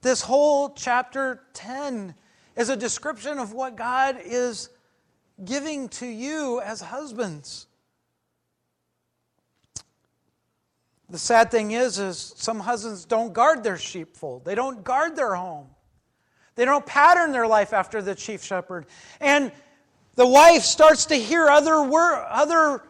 this 0.00 0.22
whole 0.22 0.70
chapter 0.70 1.42
10 1.52 2.14
is 2.56 2.68
a 2.68 2.76
description 2.76 3.38
of 3.38 3.52
what 3.52 3.76
God 3.76 4.18
is 4.24 4.70
giving 5.44 5.88
to 5.88 6.06
you 6.06 6.60
as 6.60 6.80
husbands. 6.80 7.66
The 11.08 11.18
sad 11.18 11.50
thing 11.50 11.70
is, 11.70 11.98
is 11.98 12.34
some 12.36 12.58
husbands 12.60 13.04
don't 13.04 13.32
guard 13.32 13.62
their 13.62 13.78
sheepfold. 13.78 14.44
They 14.44 14.54
don't 14.54 14.82
guard 14.82 15.14
their 15.14 15.34
home. 15.34 15.68
They 16.56 16.64
don't 16.64 16.84
pattern 16.84 17.32
their 17.32 17.46
life 17.46 17.72
after 17.72 18.02
the 18.02 18.14
chief 18.14 18.42
shepherd. 18.42 18.86
And 19.20 19.52
the 20.16 20.26
wife 20.26 20.62
starts 20.62 21.06
to 21.06 21.14
hear 21.14 21.46
other 21.46 21.82
wor- 21.82 22.24
other 22.28 22.82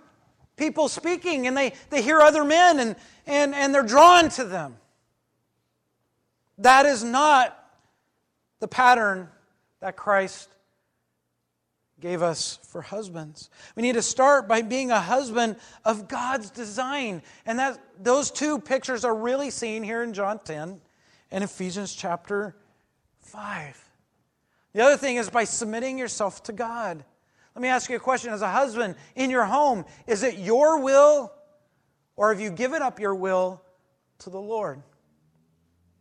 people 0.56 0.88
speaking, 0.88 1.46
and 1.46 1.56
they, 1.56 1.74
they 1.90 2.00
hear 2.00 2.20
other 2.20 2.44
men, 2.44 2.78
and, 2.78 2.96
and, 3.26 3.54
and 3.54 3.74
they're 3.74 3.82
drawn 3.82 4.30
to 4.30 4.44
them. 4.44 4.76
That 6.58 6.86
is 6.86 7.04
not 7.04 7.58
the 8.60 8.68
pattern 8.68 9.28
that 9.80 9.96
Christ 9.96 10.48
gave 12.00 12.22
us 12.22 12.58
for 12.68 12.82
husbands. 12.82 13.48
We 13.74 13.82
need 13.82 13.94
to 13.94 14.02
start 14.02 14.46
by 14.48 14.62
being 14.62 14.90
a 14.90 15.00
husband 15.00 15.56
of 15.84 16.08
God's 16.08 16.50
design. 16.50 17.22
And 17.46 17.58
that 17.58 17.80
those 17.98 18.30
two 18.30 18.58
pictures 18.58 19.04
are 19.04 19.14
really 19.14 19.50
seen 19.50 19.82
here 19.82 20.02
in 20.02 20.12
John 20.12 20.38
10 20.44 20.80
and 21.30 21.44
Ephesians 21.44 21.94
chapter 21.94 22.54
5. 23.20 23.82
The 24.74 24.82
other 24.82 24.96
thing 24.98 25.16
is 25.16 25.30
by 25.30 25.44
submitting 25.44 25.98
yourself 25.98 26.42
to 26.44 26.52
God. 26.52 27.02
Let 27.54 27.62
me 27.62 27.68
ask 27.68 27.88
you 27.88 27.96
a 27.96 28.00
question 28.00 28.30
as 28.30 28.42
a 28.42 28.50
husband 28.50 28.96
in 29.14 29.30
your 29.30 29.46
home, 29.46 29.86
is 30.06 30.22
it 30.22 30.36
your 30.38 30.80
will 30.80 31.32
or 32.16 32.32
have 32.32 32.40
you 32.40 32.50
given 32.50 32.82
up 32.82 33.00
your 33.00 33.14
will 33.14 33.62
to 34.18 34.30
the 34.30 34.40
Lord? 34.40 34.82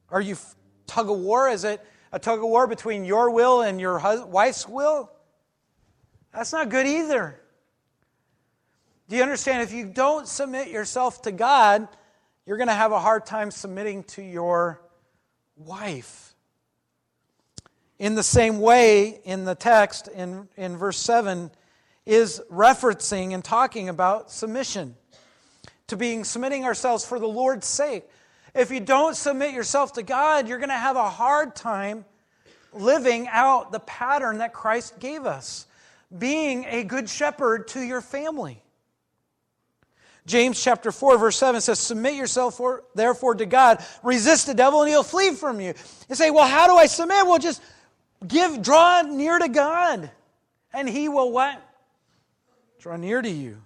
Are 0.09 0.21
you 0.21 0.35
tug 0.87 1.09
of 1.09 1.17
war? 1.17 1.49
Is 1.49 1.63
it 1.63 1.81
a 2.11 2.19
tug 2.19 2.39
of 2.39 2.45
war 2.45 2.67
between 2.67 3.05
your 3.05 3.31
will 3.31 3.61
and 3.61 3.79
your 3.79 4.25
wife's 4.25 4.67
will? 4.67 5.11
That's 6.35 6.51
not 6.51 6.67
good 6.67 6.85
either. 6.85 7.39
Do 9.07 9.15
you 9.15 9.23
understand? 9.23 9.63
If 9.63 9.71
you 9.71 9.85
don't 9.85 10.27
submit 10.27 10.67
yourself 10.67 11.21
to 11.21 11.31
God, 11.31 11.87
you're 12.45 12.57
going 12.57 12.67
to 12.67 12.73
have 12.73 12.91
a 12.91 12.99
hard 12.99 13.25
time 13.25 13.51
submitting 13.51 14.03
to 14.03 14.21
your 14.21 14.81
wife. 15.55 16.33
In 17.99 18.15
the 18.15 18.23
same 18.23 18.59
way, 18.59 19.21
in 19.23 19.45
the 19.45 19.55
text, 19.55 20.09
in, 20.09 20.49
in 20.57 20.75
verse 20.75 20.97
7, 20.97 21.51
is 22.05 22.41
referencing 22.51 23.33
and 23.33 23.41
talking 23.41 23.87
about 23.87 24.29
submission, 24.29 24.95
to 25.87 25.95
being 25.95 26.25
submitting 26.25 26.65
ourselves 26.65 27.05
for 27.05 27.17
the 27.17 27.27
Lord's 27.27 27.65
sake. 27.65 28.03
If 28.53 28.71
you 28.71 28.81
don't 28.81 29.15
submit 29.15 29.53
yourself 29.53 29.93
to 29.93 30.03
God, 30.03 30.49
you're 30.49 30.57
going 30.57 30.67
to 30.67 30.75
have 30.75 30.97
a 30.97 31.09
hard 31.09 31.55
time 31.55 32.03
living 32.73 33.29
out 33.29 33.71
the 33.71 33.79
pattern 33.79 34.39
that 34.39 34.51
Christ 34.51 34.99
gave 34.99 35.25
us 35.25 35.67
being 36.17 36.65
a 36.65 36.83
good 36.83 37.09
shepherd 37.09 37.67
to 37.69 37.81
your 37.81 38.01
family. 38.01 38.61
James 40.25 40.61
chapter 40.61 40.91
4, 40.91 41.19
verse 41.19 41.37
7 41.37 41.61
says, 41.61 41.79
Submit 41.79 42.15
yourself 42.15 42.57
for, 42.57 42.83
therefore 42.95 43.35
to 43.35 43.45
God, 43.45 43.85
resist 44.01 44.47
the 44.47 44.55
devil, 44.55 44.81
and 44.81 44.89
he'll 44.89 45.03
flee 45.03 45.31
from 45.31 45.61
you. 45.61 45.73
You 46.09 46.15
say, 46.15 46.31
Well, 46.31 46.47
how 46.47 46.67
do 46.67 46.75
I 46.75 46.87
submit? 46.87 47.25
Well, 47.27 47.37
just 47.37 47.61
give, 48.27 48.61
draw 48.61 49.03
near 49.03 49.37
to 49.37 49.47
God, 49.47 50.09
and 50.73 50.89
he 50.89 51.09
will 51.09 51.31
what? 51.31 51.61
Draw 52.79 52.97
near 52.97 53.21
to 53.21 53.29
you. 53.29 53.61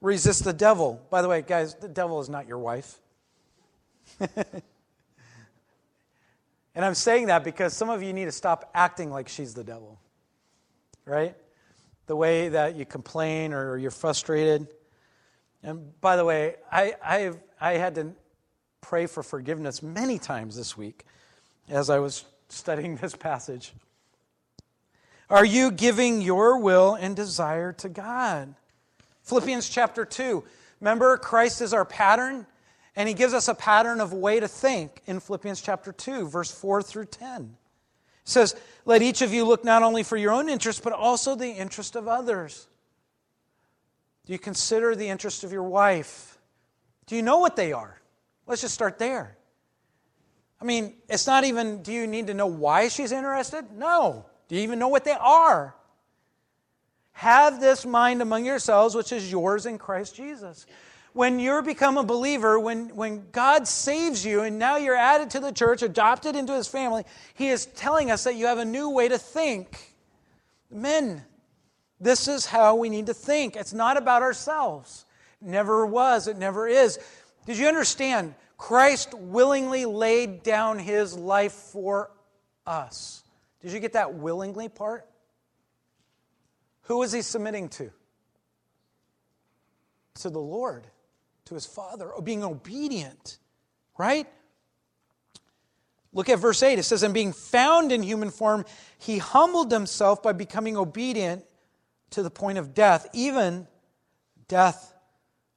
Resist 0.00 0.44
the 0.44 0.52
devil. 0.52 1.00
By 1.10 1.22
the 1.22 1.28
way, 1.28 1.42
guys, 1.42 1.74
the 1.74 1.88
devil 1.88 2.20
is 2.20 2.28
not 2.28 2.46
your 2.46 2.58
wife. 2.58 3.00
and 4.20 4.62
I'm 6.76 6.94
saying 6.94 7.26
that 7.28 7.44
because 7.44 7.72
some 7.72 7.88
of 7.88 8.02
you 8.02 8.12
need 8.12 8.26
to 8.26 8.32
stop 8.32 8.70
acting 8.74 9.10
like 9.10 9.28
she's 9.28 9.54
the 9.54 9.64
devil 9.64 9.98
right? 11.08 11.34
The 12.06 12.16
way 12.16 12.50
that 12.50 12.76
you 12.76 12.84
complain 12.84 13.52
or 13.52 13.76
you're 13.78 13.90
frustrated. 13.90 14.68
And 15.62 15.98
by 16.00 16.16
the 16.16 16.24
way, 16.24 16.56
I, 16.70 16.94
I've, 17.04 17.38
I 17.60 17.72
had 17.72 17.94
to 17.96 18.12
pray 18.80 19.06
for 19.06 19.22
forgiveness 19.22 19.82
many 19.82 20.18
times 20.18 20.56
this 20.56 20.76
week 20.76 21.04
as 21.68 21.90
I 21.90 21.98
was 21.98 22.24
studying 22.48 22.96
this 22.96 23.16
passage. 23.16 23.72
Are 25.30 25.44
you 25.44 25.70
giving 25.70 26.22
your 26.22 26.58
will 26.58 26.94
and 26.94 27.14
desire 27.14 27.72
to 27.74 27.88
God? 27.88 28.54
Philippians 29.22 29.68
chapter 29.68 30.04
2. 30.04 30.42
Remember, 30.80 31.18
Christ 31.18 31.60
is 31.60 31.74
our 31.74 31.84
pattern, 31.84 32.46
and 32.96 33.08
he 33.08 33.14
gives 33.14 33.34
us 33.34 33.48
a 33.48 33.54
pattern 33.54 34.00
of 34.00 34.12
way 34.12 34.40
to 34.40 34.48
think 34.48 35.02
in 35.06 35.20
Philippians 35.20 35.60
chapter 35.60 35.92
2, 35.92 36.28
verse 36.28 36.50
4 36.50 36.82
through 36.82 37.06
10 37.06 37.56
says, 38.28 38.54
Let 38.84 39.02
each 39.02 39.22
of 39.22 39.32
you 39.32 39.44
look 39.44 39.64
not 39.64 39.82
only 39.82 40.02
for 40.02 40.16
your 40.16 40.32
own 40.32 40.48
interest, 40.48 40.82
but 40.82 40.92
also 40.92 41.34
the 41.34 41.50
interest 41.50 41.96
of 41.96 42.06
others. 42.06 42.66
Do 44.26 44.32
you 44.32 44.38
consider 44.38 44.94
the 44.94 45.08
interest 45.08 45.44
of 45.44 45.52
your 45.52 45.62
wife? 45.62 46.38
Do 47.06 47.16
you 47.16 47.22
know 47.22 47.38
what 47.38 47.56
they 47.56 47.72
are? 47.72 48.00
Let's 48.46 48.60
just 48.60 48.74
start 48.74 48.98
there. 48.98 49.36
I 50.60 50.64
mean, 50.64 50.94
it's 51.08 51.26
not 51.26 51.44
even, 51.44 51.82
do 51.82 51.92
you 51.92 52.06
need 52.06 52.26
to 52.26 52.34
know 52.34 52.46
why 52.46 52.88
she's 52.88 53.12
interested? 53.12 53.72
No. 53.72 54.26
Do 54.48 54.56
you 54.56 54.62
even 54.62 54.78
know 54.78 54.88
what 54.88 55.04
they 55.04 55.12
are? 55.12 55.74
Have 57.12 57.60
this 57.60 57.86
mind 57.86 58.20
among 58.20 58.44
yourselves, 58.44 58.94
which 58.94 59.12
is 59.12 59.30
yours 59.30 59.66
in 59.66 59.78
Christ 59.78 60.14
Jesus 60.14 60.66
when 61.18 61.40
you 61.40 61.60
become 61.62 61.98
a 61.98 62.04
believer, 62.04 62.60
when, 62.60 62.94
when 62.94 63.26
God 63.32 63.66
saves 63.66 64.24
you 64.24 64.42
and 64.42 64.56
now 64.56 64.76
you're 64.76 64.94
added 64.94 65.30
to 65.30 65.40
the 65.40 65.50
church, 65.50 65.82
adopted 65.82 66.36
into 66.36 66.54
his 66.54 66.68
family, 66.68 67.02
he 67.34 67.48
is 67.48 67.66
telling 67.66 68.08
us 68.08 68.22
that 68.22 68.36
you 68.36 68.46
have 68.46 68.58
a 68.58 68.64
new 68.64 68.88
way 68.88 69.08
to 69.08 69.18
think. 69.18 69.96
Men, 70.70 71.24
this 72.00 72.28
is 72.28 72.46
how 72.46 72.76
we 72.76 72.88
need 72.88 73.06
to 73.06 73.14
think. 73.14 73.56
It's 73.56 73.72
not 73.72 73.96
about 73.96 74.22
ourselves. 74.22 75.06
It 75.42 75.48
never 75.48 75.84
was, 75.84 76.28
it 76.28 76.38
never 76.38 76.68
is. 76.68 77.00
Did 77.46 77.58
you 77.58 77.66
understand? 77.66 78.36
Christ 78.56 79.12
willingly 79.12 79.86
laid 79.86 80.44
down 80.44 80.78
his 80.78 81.18
life 81.18 81.52
for 81.52 82.12
us. 82.64 83.24
Did 83.60 83.72
you 83.72 83.80
get 83.80 83.94
that 83.94 84.14
willingly 84.14 84.68
part? 84.68 85.04
Who 86.82 87.02
is 87.02 87.10
he 87.10 87.22
submitting 87.22 87.70
to? 87.70 87.90
To 90.20 90.30
the 90.30 90.38
Lord 90.38 90.86
to 91.48 91.54
his 91.54 91.66
father, 91.66 92.10
or 92.10 92.22
being 92.22 92.44
obedient, 92.44 93.38
right? 93.98 94.26
Look 96.12 96.28
at 96.28 96.38
verse 96.38 96.62
8. 96.62 96.78
It 96.78 96.82
says, 96.82 97.02
And 97.02 97.14
being 97.14 97.32
found 97.32 97.90
in 97.90 98.02
human 98.02 98.30
form, 98.30 98.64
he 98.98 99.18
humbled 99.18 99.72
himself 99.72 100.22
by 100.22 100.32
becoming 100.32 100.76
obedient 100.76 101.44
to 102.10 102.22
the 102.22 102.30
point 102.30 102.58
of 102.58 102.74
death, 102.74 103.06
even 103.12 103.66
death 104.46 104.94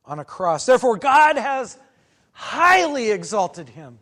on 0.05 0.19
a 0.19 0.25
cross. 0.25 0.65
Therefore, 0.65 0.97
God 0.97 1.37
has 1.37 1.77
highly 2.31 3.11
exalted 3.11 3.69
him. 3.69 3.99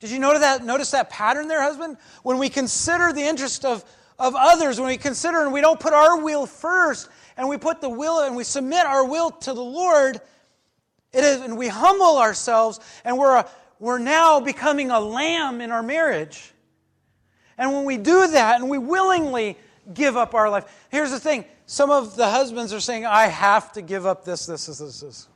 Did 0.00 0.10
you 0.10 0.18
notice 0.18 0.40
that, 0.40 0.64
notice 0.64 0.90
that 0.92 1.10
pattern 1.10 1.48
there, 1.48 1.62
husband? 1.62 1.96
When 2.22 2.38
we 2.38 2.48
consider 2.48 3.12
the 3.12 3.22
interest 3.22 3.64
of, 3.64 3.84
of 4.18 4.34
others, 4.36 4.78
when 4.78 4.88
we 4.88 4.96
consider 4.96 5.42
and 5.42 5.52
we 5.52 5.60
don't 5.60 5.80
put 5.80 5.92
our 5.92 6.22
will 6.22 6.46
first, 6.46 7.08
and 7.36 7.48
we 7.48 7.56
put 7.56 7.80
the 7.80 7.88
will 7.88 8.20
and 8.20 8.36
we 8.36 8.44
submit 8.44 8.84
our 8.84 9.04
will 9.04 9.30
to 9.30 9.52
the 9.54 9.62
Lord, 9.62 10.20
it 11.12 11.24
is, 11.24 11.40
and 11.40 11.58
we 11.58 11.68
humble 11.68 12.18
ourselves, 12.18 12.80
and 13.04 13.18
we're, 13.18 13.36
a, 13.36 13.48
we're 13.78 13.98
now 13.98 14.40
becoming 14.40 14.90
a 14.90 15.00
lamb 15.00 15.60
in 15.60 15.70
our 15.70 15.82
marriage. 15.82 16.52
And 17.58 17.72
when 17.72 17.84
we 17.84 17.96
do 17.96 18.28
that 18.28 18.60
and 18.60 18.70
we 18.70 18.78
willingly 18.78 19.58
give 19.92 20.16
up 20.16 20.34
our 20.34 20.48
life, 20.48 20.64
here's 20.90 21.10
the 21.10 21.20
thing 21.20 21.44
some 21.66 21.90
of 21.90 22.16
the 22.16 22.28
husbands 22.28 22.72
are 22.72 22.80
saying, 22.80 23.06
I 23.06 23.26
have 23.26 23.72
to 23.72 23.82
give 23.82 24.06
up 24.06 24.24
this, 24.24 24.46
this, 24.46 24.66
this, 24.66 24.78
this, 24.78 25.00
this. 25.00 25.28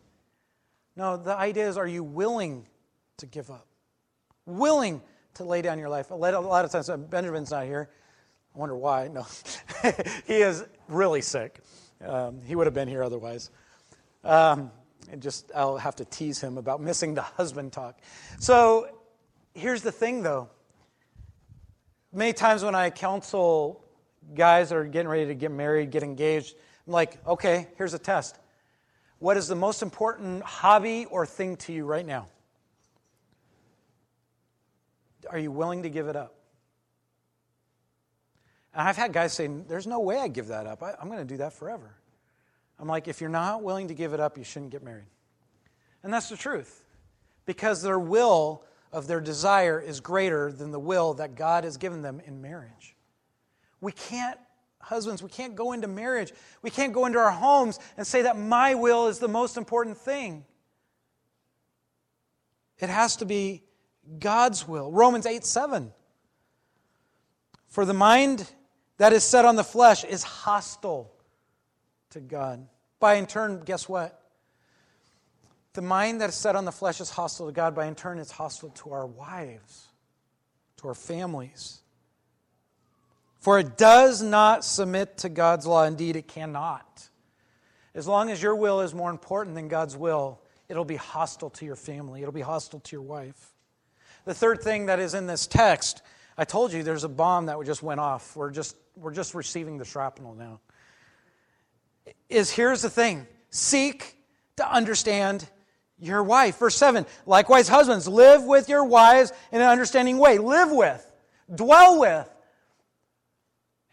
No, 0.97 1.17
the 1.17 1.37
idea 1.37 1.69
is, 1.69 1.77
are 1.77 1.87
you 1.87 2.03
willing 2.03 2.67
to 3.19 3.27
give 3.27 3.51
up? 3.51 3.67
Willing 4.47 5.01
to 5.35 5.45
lay 5.45 5.63
down 5.63 5.79
your 5.79 5.89
life. 5.89 6.11
A 6.11 6.15
lot 6.15 6.65
of 6.65 6.71
times, 6.71 6.89
uh, 6.89 6.97
Benjamin's 6.97 7.51
not 7.51 7.67
here. 7.67 7.89
I 8.55 8.59
wonder 8.59 8.77
why. 8.77 9.09
No, 9.09 9.27
he 10.27 10.35
is 10.35 10.65
really 10.89 11.21
sick. 11.21 11.61
Um, 12.05 12.41
he 12.43 12.55
would 12.55 12.67
have 12.67 12.75
been 12.75 12.89
here 12.89 13.03
otherwise. 13.03 13.51
Um, 14.23 14.71
and 15.11 15.23
just 15.23 15.51
I'll 15.55 15.77
have 15.77 15.97
to 15.97 16.05
tease 16.05 16.41
him 16.41 16.59
about 16.59 16.81
missing 16.81 17.15
the 17.15 17.23
husband 17.23 17.73
talk. 17.73 17.99
So 18.39 18.89
here's 19.55 19.83
the 19.83 19.93
thing 19.93 20.23
though. 20.23 20.49
Many 22.13 22.33
times 22.33 22.63
when 22.63 22.75
I 22.75 22.91
counsel 22.91 23.85
guys 24.35 24.69
that 24.69 24.77
are 24.77 24.85
getting 24.85 25.09
ready 25.09 25.27
to 25.27 25.35
get 25.35 25.51
married, 25.51 25.91
get 25.91 26.03
engaged, 26.03 26.55
I'm 26.87 26.93
like, 26.93 27.25
okay, 27.27 27.69
here's 27.77 27.95
a 27.95 27.99
test. 27.99 28.39
What 29.19 29.37
is 29.37 29.49
the 29.49 29.57
most 29.57 29.83
important 29.83 30.43
hobby 30.43 31.07
or 31.07 31.27
thing 31.27 31.57
to 31.57 31.73
you 31.73 31.85
right 31.85 32.07
now? 32.07 32.29
Are 35.31 35.39
you 35.39 35.51
willing 35.51 35.83
to 35.85 35.89
give 35.89 36.09
it 36.09 36.17
up? 36.17 36.35
And 38.75 38.87
I've 38.87 38.97
had 38.97 39.13
guys 39.13 39.33
say, 39.33 39.47
There's 39.47 39.87
no 39.87 40.01
way 40.01 40.19
I 40.19 40.29
give 40.29 40.49
that 40.49 40.67
up. 40.67 40.83
I, 40.83 40.95
am 41.01 41.09
going 41.09 41.19
to 41.19 41.25
do 41.25 41.39
that 41.39 41.53
forever. 41.53 41.95
I'm 42.79 42.89
like, 42.89 43.09
if 43.09 43.21
you're 43.21 43.31
not 43.31 43.63
willing 43.63 43.89
to 43.89 43.95
give 43.95 44.13
it 44.13 44.21
up, 44.21 44.37
you 44.37 44.45
shouldn't 44.45 44.73
get 44.73 44.83
married. 44.83 45.07
And 46.03 46.13
that's 46.13 46.29
the 46.29 46.37
truth. 46.37 46.85
Because 47.47 47.83
their 47.83 47.99
will 47.99 48.65
of 48.93 49.07
their 49.07 49.21
desire 49.21 49.81
is 49.81 50.01
greater 50.01 50.53
than 50.53 50.71
the 50.71 50.79
will 50.79 51.15
that 51.15 51.35
God 51.35 51.65
has 51.65 51.77
given 51.77 52.03
them 52.03 52.21
in 52.25 52.41
marriage. 52.41 52.97
We 53.81 53.93
can't 53.93 54.39
husbands, 54.85 55.23
we 55.23 55.31
can't 55.31 55.55
go 55.55 55.73
into 55.73 55.89
marriage. 55.89 56.33
We 56.63 56.71
can't 56.71 56.93
go 56.93 57.07
into 57.07 57.19
our 57.19 57.31
homes 57.31 57.79
and 57.97 58.07
say 58.07 58.23
that 58.23 58.39
my 58.39 58.75
will 58.75 59.09
is 59.09 59.19
the 59.19 59.29
most 59.29 59.57
important 59.57 59.97
thing. 59.97 60.45
It 62.79 62.91
has 62.91 63.17
to 63.17 63.25
be 63.25 63.63
God's 64.19 64.69
will. 64.69 64.93
Romans 64.93 65.27
8 65.27 65.45
7. 65.45 65.93
For 67.67 67.85
the 67.85 67.95
mind 67.95 68.51
that 68.99 69.13
is 69.13 69.25
set 69.25 69.45
on 69.45 69.57
the 69.57 69.65
flesh 69.65 70.05
is 70.05 70.23
hostile 70.23 71.14
to 72.15 72.21
God. 72.21 72.67
By 72.99 73.15
in 73.15 73.27
turn, 73.27 73.61
guess 73.65 73.89
what? 73.89 74.21
The 75.75 75.83
mind 75.83 76.21
that 76.21 76.31
is 76.31 76.37
set 76.37 76.57
on 76.57 76.65
the 76.65 76.73
flesh 76.73 77.01
is 77.01 77.11
hostile 77.11 77.47
to 77.47 77.53
God. 77.53 77.75
By 77.75 77.87
in 77.87 77.95
turn, 77.95 78.19
it's 78.19 78.31
hostile 78.31 78.71
to 78.71 78.93
our 78.93 79.07
wives, 79.07 79.89
to 80.79 80.89
our 80.89 80.95
families. 80.95 81.81
For 83.41 83.59
it 83.59 83.77
does 83.77 84.23
not 84.23 84.65
submit 84.65 85.19
to 85.19 85.29
God's 85.29 85.67
law. 85.67 85.85
Indeed, 85.85 86.17
it 86.17 86.29
cannot. 86.29 87.09
As 87.95 88.09
long 88.09 88.31
as 88.31 88.43
your 88.43 88.57
will 88.57 88.81
is 88.81 88.95
more 88.95 89.11
important 89.11 89.55
than 89.57 89.69
God's 89.69 89.97
will, 89.97 90.41
it'll 90.69 90.85
be 90.85 90.97
hostile 90.97 91.51
to 91.51 91.65
your 91.65 91.77
family, 91.77 92.23
it'll 92.23 92.33
be 92.33 92.41
hostile 92.41 92.81
to 92.81 92.97
your 92.97 93.03
wife. 93.03 93.55
The 94.25 94.35
third 94.35 94.63
thing 94.63 94.87
that 94.87 95.01
is 95.01 95.15
in 95.15 95.27
this 95.27 95.47
text, 95.47 96.03
I 96.39 96.45
told 96.45 96.73
you 96.73 96.83
there's 96.83 97.05
a 97.05 97.09
bomb 97.09 97.47
that 97.47 97.63
just 97.65 97.83
went 97.83 98.01
off. 98.01 98.35
We're 98.35 98.51
just, 98.51 98.77
we're 98.97 99.13
just 99.13 99.35
receiving 99.35 99.77
the 99.79 99.85
shrapnel 99.85 100.35
now. 100.35 100.61
Is 102.29 102.51
here's 102.51 102.83
the 102.83 102.91
thing 102.91 103.27
seek 103.51 104.17
to 104.57 104.71
understand 104.71 105.49
your 105.99 106.23
wife. 106.23 106.59
Verse 106.59 106.77
7 106.77 107.07
Likewise, 107.27 107.69
husbands, 107.69 108.09
live 108.09 108.45
with 108.45 108.69
your 108.69 108.85
wives 108.85 109.33
in 109.53 109.61
an 109.61 109.69
understanding 109.69 110.19
way. 110.19 110.39
Live 110.39 110.71
with, 110.71 111.11
dwell 111.55 112.01
with, 112.01 112.29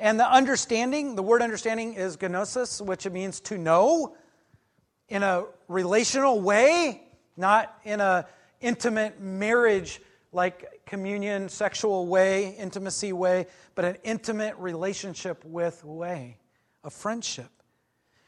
and 0.02 0.20
the 0.20 0.30
understanding, 0.30 1.16
the 1.16 1.22
word 1.22 1.44
understanding 1.44 1.94
is 1.94 2.20
gnosis, 2.20 2.82
which 2.82 3.06
it 3.06 3.14
means 3.14 3.40
to 3.42 3.58
know 3.58 4.16
in 5.10 5.22
a 5.22 5.46
relational 5.68 6.42
way, 6.42 7.04
not 7.38 7.78
in 7.84 8.02
a 8.02 8.26
intimate 8.62 9.22
marriage 9.22 10.02
like 10.32 10.82
communion, 10.88 11.50
sexual 11.50 12.08
way, 12.08 12.56
intimacy 12.58 13.14
way, 13.14 13.46
but 13.76 13.86
an 13.86 13.98
intimate 14.04 14.56
relationship 14.58 15.46
with 15.46 15.84
way, 15.84 16.38
a 16.84 16.90
friendship. 16.90 17.52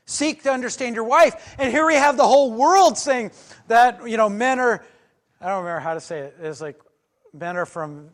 Seek 0.06 0.44
to 0.44 0.52
understand 0.52 0.96
your 0.96 1.06
wife. 1.06 1.56
And 1.58 1.72
here 1.72 1.86
we 1.86 1.96
have 1.96 2.18
the 2.18 2.28
whole 2.28 2.52
world 2.52 2.98
saying 2.98 3.32
that, 3.68 4.08
you 4.08 4.18
know, 4.18 4.30
men 4.30 4.60
are, 4.60 4.86
I 5.40 5.48
don't 5.48 5.64
remember 5.64 5.80
how 5.80 5.94
to 5.94 6.02
say 6.02 6.20
it. 6.20 6.38
It's 6.42 6.62
like 6.62 6.80
men 7.34 7.56
are 7.56 7.66
from 7.66 8.10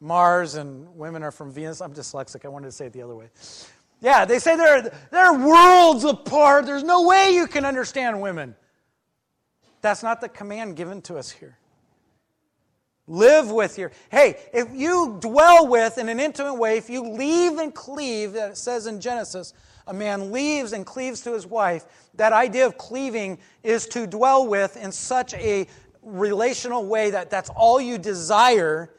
Mars 0.00 0.54
and 0.54 0.96
women 0.96 1.22
are 1.22 1.30
from 1.30 1.52
Venus. 1.52 1.80
I'm 1.80 1.92
dyslexic. 1.92 2.44
I 2.44 2.48
wanted 2.48 2.66
to 2.66 2.72
say 2.72 2.86
it 2.86 2.92
the 2.92 3.02
other 3.02 3.16
way. 3.16 3.30
Yeah, 4.00 4.24
they 4.24 4.38
say 4.38 4.56
they're, 4.56 4.92
they're 5.10 5.32
worlds 5.32 6.04
apart. 6.04 6.66
There's 6.66 6.84
no 6.84 7.06
way 7.06 7.30
you 7.34 7.46
can 7.46 7.64
understand 7.64 8.20
women. 8.20 8.54
That's 9.80 10.02
not 10.02 10.20
the 10.20 10.28
command 10.28 10.76
given 10.76 11.02
to 11.02 11.16
us 11.16 11.30
here. 11.30 11.58
Live 13.06 13.50
with 13.50 13.78
your. 13.78 13.92
Hey, 14.10 14.36
if 14.52 14.68
you 14.72 15.18
dwell 15.20 15.68
with 15.68 15.98
in 15.98 16.08
an 16.08 16.20
intimate 16.20 16.54
way, 16.54 16.78
if 16.78 16.88
you 16.88 17.02
leave 17.02 17.58
and 17.58 17.74
cleave, 17.74 18.32
that 18.32 18.52
it 18.52 18.56
says 18.56 18.86
in 18.86 19.00
Genesis, 19.00 19.52
a 19.86 19.94
man 19.94 20.32
leaves 20.32 20.72
and 20.72 20.86
cleaves 20.86 21.20
to 21.22 21.32
his 21.32 21.46
wife, 21.46 21.84
that 22.14 22.32
idea 22.32 22.66
of 22.66 22.78
cleaving 22.78 23.38
is 23.62 23.86
to 23.88 24.06
dwell 24.06 24.46
with 24.46 24.76
in 24.76 24.92
such 24.92 25.34
a 25.34 25.66
relational 26.02 26.86
way 26.86 27.10
that 27.10 27.30
that's 27.30 27.50
all 27.50 27.80
you 27.80 27.98
desire 27.98 28.90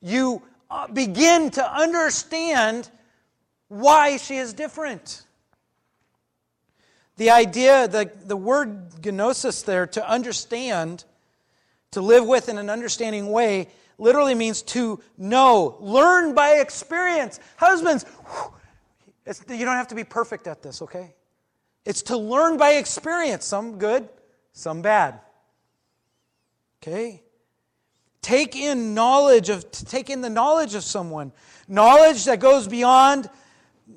you 0.00 0.42
uh, 0.70 0.86
begin 0.88 1.50
to 1.50 1.72
understand 1.72 2.90
why 3.68 4.16
she 4.16 4.36
is 4.36 4.52
different. 4.52 5.24
The 7.16 7.30
idea, 7.30 7.88
the, 7.88 8.10
the 8.24 8.36
word 8.36 9.04
gnosis 9.04 9.62
there, 9.62 9.86
to 9.88 10.08
understand, 10.08 11.04
to 11.90 12.00
live 12.00 12.26
with 12.26 12.48
in 12.48 12.58
an 12.58 12.70
understanding 12.70 13.30
way, 13.30 13.68
literally 13.98 14.34
means 14.34 14.62
to 14.62 15.00
know, 15.16 15.76
learn 15.80 16.34
by 16.34 16.58
experience. 16.60 17.40
Husbands, 17.56 18.04
you 19.48 19.64
don't 19.64 19.76
have 19.76 19.88
to 19.88 19.94
be 19.94 20.04
perfect 20.04 20.46
at 20.46 20.62
this, 20.62 20.82
okay? 20.82 21.14
It's 21.84 22.02
to 22.02 22.16
learn 22.16 22.56
by 22.56 22.72
experience, 22.72 23.44
some 23.44 23.78
good, 23.78 24.08
some 24.52 24.82
bad. 24.82 25.20
Okay? 26.82 27.22
take 28.28 28.56
in 28.56 28.94
knowledge 28.94 29.48
of 29.48 29.70
take 29.70 30.10
in 30.10 30.20
the 30.20 30.28
knowledge 30.28 30.74
of 30.74 30.82
someone 30.82 31.32
knowledge 31.66 32.24
that 32.24 32.40
goes 32.40 32.68
beyond 32.68 33.30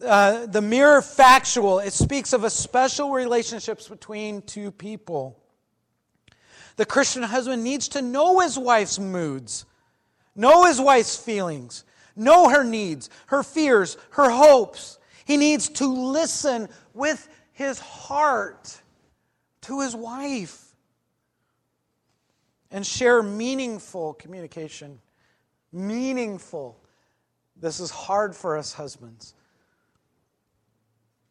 uh, 0.05 0.45
the 0.45 0.61
mere 0.61 1.01
factual 1.01 1.79
it 1.79 1.91
speaks 1.91 2.31
of 2.31 2.45
a 2.45 2.49
special 2.49 3.11
relationships 3.11 3.89
between 3.89 4.41
two 4.43 4.71
people 4.71 5.37
the 6.77 6.85
christian 6.85 7.23
husband 7.23 7.61
needs 7.61 7.89
to 7.89 8.01
know 8.01 8.39
his 8.39 8.57
wife's 8.57 8.99
moods 8.99 9.65
know 10.33 10.65
his 10.65 10.79
wife's 10.79 11.17
feelings 11.17 11.83
know 12.15 12.47
her 12.47 12.63
needs 12.63 13.09
her 13.25 13.43
fears 13.43 13.97
her 14.11 14.29
hopes 14.29 14.97
he 15.31 15.37
needs 15.37 15.69
to 15.69 15.87
listen 15.87 16.67
with 16.93 17.25
his 17.53 17.79
heart 17.79 18.81
to 19.61 19.79
his 19.79 19.95
wife 19.95 20.75
and 22.69 22.85
share 22.85 23.23
meaningful 23.23 24.13
communication. 24.13 24.99
Meaningful. 25.71 26.77
This 27.55 27.79
is 27.79 27.91
hard 27.91 28.35
for 28.35 28.57
us 28.57 28.73
husbands. 28.73 29.33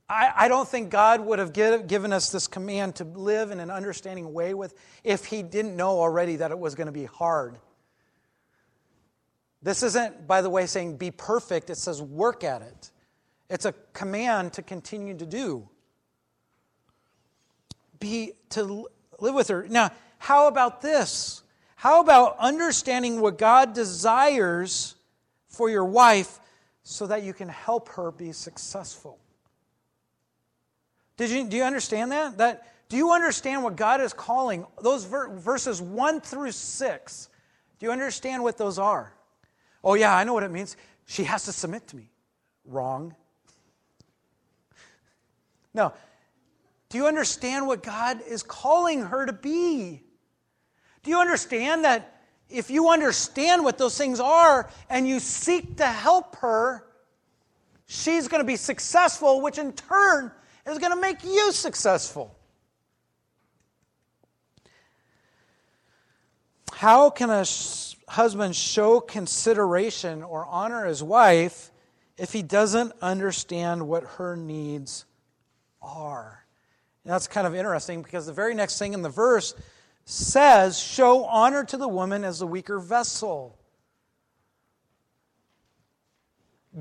I, 0.09 0.33
I 0.35 0.49
don't 0.49 0.67
think 0.67 0.89
God 0.89 1.21
would 1.21 1.39
have 1.39 1.53
give, 1.53 1.87
given 1.87 2.11
us 2.11 2.33
this 2.33 2.47
command 2.47 2.97
to 2.97 3.05
live 3.05 3.51
in 3.51 3.61
an 3.61 3.71
understanding 3.71 4.33
way 4.33 4.55
with 4.55 4.75
if 5.05 5.27
He 5.27 5.43
didn't 5.43 5.77
know 5.77 6.01
already 6.01 6.37
that 6.37 6.51
it 6.51 6.59
was 6.59 6.75
going 6.75 6.87
to 6.87 6.93
be 6.93 7.05
hard. 7.05 7.59
This 9.61 9.83
isn't, 9.83 10.27
by 10.27 10.41
the 10.41 10.49
way, 10.49 10.65
saying 10.65 10.97
be 10.97 11.11
perfect, 11.11 11.69
it 11.69 11.77
says 11.77 12.01
work 12.01 12.45
at 12.45 12.63
it. 12.63 12.91
It's 13.51 13.65
a 13.65 13.75
command 13.93 14.55
to 14.55 14.63
continue 14.63 15.17
to 15.19 15.27
do. 15.27 15.69
Be 17.99 18.33
to 18.51 18.89
live 19.19 19.35
with 19.35 19.49
her. 19.49 19.67
Now, 19.69 19.91
how 20.19 20.47
about 20.47 20.81
this? 20.81 21.43
How 21.75 22.01
about 22.01 22.37
understanding 22.39 23.21
what 23.21 23.39
God 23.39 23.75
desires 23.75 24.95
for 25.49 25.69
your 25.69 25.85
wife 25.85 26.39
so 26.85 27.07
that 27.09 27.25
you 27.25 27.35
can 27.35 27.49
help 27.49 27.89
her 27.91 28.13
be 28.13 28.33
successful? 28.33 29.19
Did 31.17 31.31
you, 31.31 31.47
do 31.49 31.57
you 31.57 31.65
understand 31.65 32.13
that? 32.13 32.39
that? 32.39 32.73
Do 32.89 32.97
you 32.97 33.13
understand 33.13 33.63
what 33.63 33.77
God 33.77 34.01
is 34.01 34.13
calling? 34.13 34.65
Those 34.81 35.05
ver- 35.05 35.29
verses 35.29 35.83
1 35.83 36.21
through 36.21 36.53
6. 36.53 37.29
Do 37.79 37.87
you 37.87 37.93
understand 37.93 38.43
what 38.43 38.57
those 38.57 38.79
are? 38.79 39.13
Oh, 39.83 39.95
yeah, 39.95 40.15
I 40.15 40.25
know 40.25 40.35
what 40.35 40.43
it 40.45 40.51
means. 40.51 40.77
She 41.07 41.25
has 41.25 41.45
to 41.47 41.53
submit 41.53 41.89
to 41.89 41.97
me. 41.97 42.11
Wrong. 42.65 43.15
No. 45.75 45.93
Do 46.89 46.99
you 46.99 47.07
understand 47.07 47.67
what 47.67 47.83
God 47.83 48.21
is 48.27 48.43
calling 48.43 49.03
her 49.03 49.27
to 49.27 49.33
be? 49.33 50.03
Do 51.03 51.11
you 51.11 51.21
understand 51.21 51.85
that 51.85 52.23
if 52.49 52.69
you 52.69 52.91
understand 52.91 53.65
what 53.65 53.79
those 53.79 53.97
things 53.97 54.19
are 54.19 54.69
and 54.89 55.07
you 55.07 55.21
seek 55.21 55.77
to 55.77 55.87
help 55.87 56.37
her, 56.37 56.85
she's 57.87 58.27
going 58.27 58.41
to 58.41 58.47
be 58.47 58.57
successful, 58.57 59.41
which 59.41 59.57
in 59.59 59.73
turn 59.73 60.33
is 60.67 60.79
going 60.79 60.93
to 60.93 61.01
make 61.01 61.23
you 61.25 61.53
successful? 61.53 62.37
How 66.73 67.11
can 67.11 67.31
a 67.31 67.45
husband 68.09 68.57
show 68.57 69.01
consideration 69.01 70.25
or 70.25 70.45
honor 70.47 70.87
his 70.87 71.03
wife 71.03 71.71
if 72.17 72.33
he 72.33 72.43
doesn't 72.43 72.93
understand 73.01 73.87
what 73.87 74.03
her 74.03 74.35
needs 74.35 75.05
are? 75.83 76.45
And 77.05 77.13
that's 77.13 77.27
kind 77.27 77.47
of 77.47 77.55
interesting 77.55 78.03
because 78.03 78.27
the 78.27 78.33
very 78.33 78.55
next 78.55 78.79
thing 78.79 78.93
in 78.93 79.03
the 79.03 79.09
verse 79.09 79.55
says, 80.05 80.79
show 80.79 81.25
honor 81.25 81.65
to 81.65 81.77
the 81.77 81.89
woman 81.89 82.25
as 82.25 82.39
the 82.39 82.47
weaker 82.47 82.79
vessel. 82.79 83.57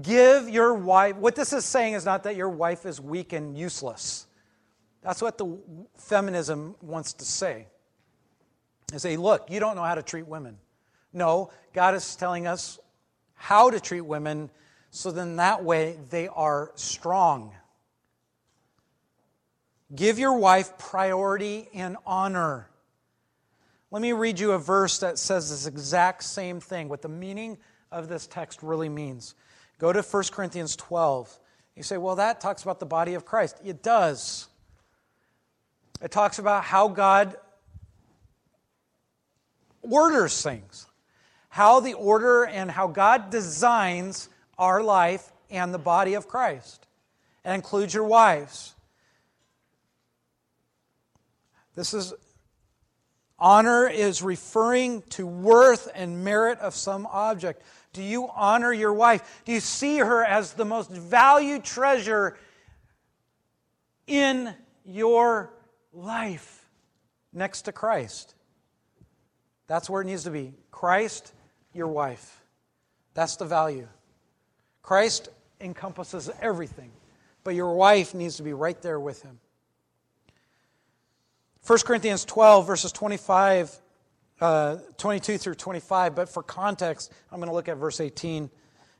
Give 0.01 0.49
your 0.49 0.73
wife, 0.73 1.15
what 1.15 1.35
this 1.35 1.51
is 1.53 1.65
saying 1.65 1.93
is 1.93 2.05
not 2.05 2.23
that 2.23 2.35
your 2.35 2.49
wife 2.49 2.85
is 2.85 3.01
weak 3.01 3.33
and 3.33 3.57
useless. 3.57 4.27
That's 5.01 5.21
what 5.21 5.37
the 5.37 5.57
feminism 5.97 6.75
wants 6.81 7.13
to 7.13 7.25
say. 7.25 7.67
They 8.91 8.97
say, 8.97 9.17
look, 9.17 9.49
you 9.49 9.59
don't 9.59 9.75
know 9.75 9.83
how 9.83 9.95
to 9.95 10.03
treat 10.03 10.27
women. 10.27 10.57
No, 11.13 11.51
God 11.73 11.95
is 11.95 12.15
telling 12.15 12.45
us 12.45 12.79
how 13.33 13.69
to 13.69 13.79
treat 13.79 14.01
women 14.01 14.49
so 14.91 15.11
then 15.11 15.37
that 15.37 15.63
way 15.63 15.97
they 16.09 16.27
are 16.27 16.71
strong. 16.75 17.53
Give 19.95 20.19
your 20.19 20.37
wife 20.37 20.77
priority 20.77 21.67
and 21.73 21.97
honor. 22.05 22.69
Let 23.91 24.01
me 24.01 24.13
read 24.13 24.39
you 24.39 24.51
a 24.51 24.59
verse 24.59 24.99
that 24.99 25.17
says 25.17 25.49
this 25.49 25.65
exact 25.65 26.23
same 26.23 26.59
thing, 26.59 26.89
what 26.89 27.01
the 27.01 27.09
meaning 27.09 27.57
of 27.91 28.07
this 28.07 28.27
text 28.27 28.61
really 28.61 28.89
means. 28.89 29.33
Go 29.79 29.91
to 29.91 30.01
1 30.01 30.23
Corinthians 30.31 30.75
12 30.75 31.39
You 31.75 31.83
say, 31.83 31.97
well, 31.97 32.17
that 32.17 32.41
talks 32.41 32.61
about 32.61 32.79
the 32.79 32.85
body 32.85 33.13
of 33.13 33.25
Christ. 33.25 33.57
It 33.63 33.81
does. 33.81 34.47
It 36.01 36.11
talks 36.11 36.37
about 36.37 36.65
how 36.65 36.89
God 36.89 37.37
orders 39.81 40.41
things, 40.41 40.87
how 41.47 41.79
the 41.79 41.93
order 41.93 42.43
and 42.45 42.69
how 42.69 42.87
God 42.87 43.29
designs 43.29 44.27
our 44.57 44.83
life 44.83 45.31
and 45.49 45.73
the 45.73 45.79
body 45.79 46.15
of 46.15 46.27
Christ. 46.27 46.85
And 47.45 47.55
includes 47.55 47.93
your 47.93 48.03
wives. 48.03 48.75
This 51.79 51.93
is 51.93 52.13
honor 53.39 53.87
is 53.87 54.21
referring 54.21 55.01
to 55.11 55.25
worth 55.25 55.87
and 55.95 56.25
merit 56.25 56.59
of 56.59 56.75
some 56.75 57.07
object. 57.09 57.63
Do 57.93 58.03
you 58.03 58.27
honor 58.35 58.73
your 58.73 58.91
wife? 58.91 59.43
Do 59.45 59.53
you 59.53 59.61
see 59.61 59.99
her 59.99 60.21
as 60.21 60.51
the 60.51 60.65
most 60.65 60.91
valued 60.91 61.63
treasure 61.63 62.37
in 64.07 64.53
your 64.83 65.53
life 65.93 66.67
next 67.31 67.61
to 67.61 67.71
Christ? 67.71 68.35
That's 69.67 69.89
where 69.89 70.01
it 70.01 70.05
needs 70.05 70.25
to 70.25 70.31
be. 70.31 70.55
Christ, 70.71 71.31
your 71.73 71.87
wife. 71.87 72.41
That's 73.13 73.37
the 73.37 73.45
value. 73.45 73.87
Christ 74.81 75.29
encompasses 75.61 76.29
everything, 76.41 76.91
but 77.45 77.55
your 77.55 77.73
wife 77.73 78.13
needs 78.13 78.35
to 78.35 78.43
be 78.43 78.51
right 78.51 78.81
there 78.81 78.99
with 78.99 79.21
him. 79.21 79.39
1 81.65 81.79
Corinthians 81.79 82.25
12, 82.25 82.65
verses 82.65 82.91
25, 82.91 83.79
uh, 84.41 84.77
22 84.97 85.37
through 85.37 85.55
25, 85.55 86.15
but 86.15 86.29
for 86.29 86.41
context, 86.41 87.11
I'm 87.31 87.39
going 87.39 87.49
to 87.49 87.55
look 87.55 87.67
at 87.67 87.77
verse 87.77 87.99
18. 87.99 88.49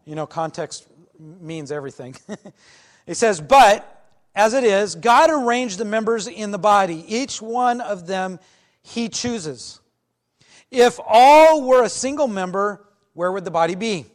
You 0.06 0.16
know, 0.16 0.28
context 0.28 0.88
means 1.18 1.72
everything. 1.72 2.16
it 3.08 3.16
says, 3.16 3.42
But 3.42 3.96
as 4.36 4.54
it 4.54 4.64
is, 4.64 4.96
God 4.96 5.30
arranged 5.32 5.78
the 5.78 5.86
members 5.86 6.28
in 6.28 6.52
the 6.52 6.60
body, 6.60 7.04
each 7.08 7.42
one 7.42 7.82
of 7.82 8.08
them 8.08 8.40
he 8.82 9.10
chooses. 9.10 9.80
If 10.72 11.00
all 11.06 11.64
were 11.68 11.84
a 11.84 11.90
single 11.90 12.28
member, 12.28 12.86
where 13.14 13.32
would 13.32 13.46
the 13.46 13.52
body 13.52 13.76
be? 13.76 14.06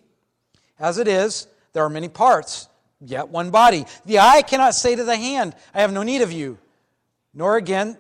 As 0.79 0.99
it 0.99 1.09
is, 1.09 1.47
there 1.73 1.85
are 1.85 1.91
many 1.91 2.09
parts, 2.09 2.69
yet 3.01 3.29
one 3.29 3.51
body. 3.51 3.87
The 4.05 4.21
eye 4.21 4.43
cannot 4.43 4.75
say 4.75 4.95
to 4.95 5.05
the 5.05 5.17
hand, 5.17 5.55
I 5.75 5.81
have 5.81 5.93
no 5.93 6.03
need 6.03 6.23
of 6.23 6.33
you, 6.33 6.59
nor 7.33 7.57
again 7.57 7.99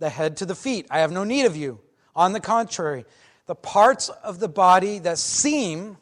the 0.00 0.08
head 0.10 0.36
to 0.38 0.46
the 0.46 0.56
feet, 0.56 0.86
I 0.90 0.98
have 0.98 1.12
no 1.12 1.22
need 1.22 1.46
of 1.46 1.54
you. 1.54 1.78
On 2.16 2.32
the 2.32 2.40
contrary, 2.40 3.04
the 3.46 3.54
parts 3.54 4.08
of 4.08 4.40
the 4.40 4.48
body 4.48 4.98
that 4.98 5.18
seem, 5.18 5.92
do 5.92 5.98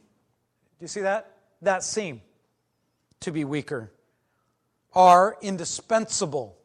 you 0.80 0.88
see 0.88 1.02
that? 1.02 1.32
That 1.60 1.82
seem 1.82 2.22
to 3.20 3.30
be 3.30 3.44
weaker 3.44 3.92
are 4.94 5.36
indispensable. 5.42 6.56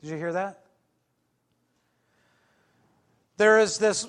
Did 0.00 0.10
you 0.10 0.16
hear 0.16 0.32
that? 0.32 0.64
There 3.36 3.58
is 3.58 3.78
this 3.78 4.06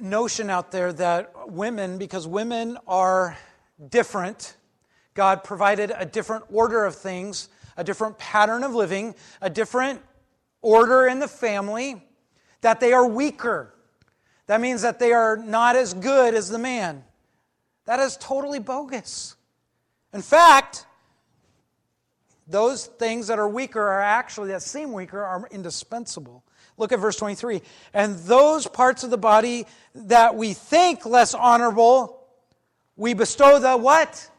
notion 0.00 0.50
out 0.50 0.70
there 0.70 0.92
that 0.92 1.50
women, 1.50 1.98
because 1.98 2.26
women 2.26 2.78
are 2.86 3.36
different. 3.88 4.56
God 5.14 5.42
provided 5.44 5.92
a 5.96 6.04
different 6.04 6.44
order 6.52 6.84
of 6.84 6.94
things, 6.94 7.48
a 7.76 7.84
different 7.84 8.18
pattern 8.18 8.62
of 8.62 8.74
living, 8.74 9.14
a 9.40 9.50
different 9.50 10.00
order 10.62 11.06
in 11.06 11.18
the 11.18 11.28
family, 11.28 12.02
that 12.60 12.80
they 12.80 12.92
are 12.92 13.06
weaker. 13.06 13.74
That 14.46 14.60
means 14.60 14.82
that 14.82 14.98
they 14.98 15.12
are 15.12 15.36
not 15.36 15.76
as 15.76 15.94
good 15.94 16.34
as 16.34 16.48
the 16.48 16.58
man. 16.58 17.04
That 17.84 18.00
is 18.00 18.16
totally 18.16 18.58
bogus. 18.58 19.36
In 20.12 20.22
fact, 20.22 20.86
those 22.46 22.86
things 22.86 23.26
that 23.26 23.38
are 23.38 23.48
weaker 23.48 23.80
are 23.80 24.02
actually, 24.02 24.48
that 24.48 24.62
seem 24.62 24.92
weaker, 24.92 25.22
are 25.22 25.48
indispensable. 25.50 26.44
Look 26.78 26.92
at 26.92 27.00
verse 27.00 27.16
23. 27.16 27.62
And 27.92 28.16
those 28.20 28.66
parts 28.66 29.02
of 29.02 29.10
the 29.10 29.18
body 29.18 29.66
that 29.94 30.34
we 30.36 30.52
think 30.52 31.06
less 31.06 31.34
honorable, 31.34 32.20
we 32.96 33.14
bestow 33.14 33.58
the 33.58 33.76
what? 33.76 34.30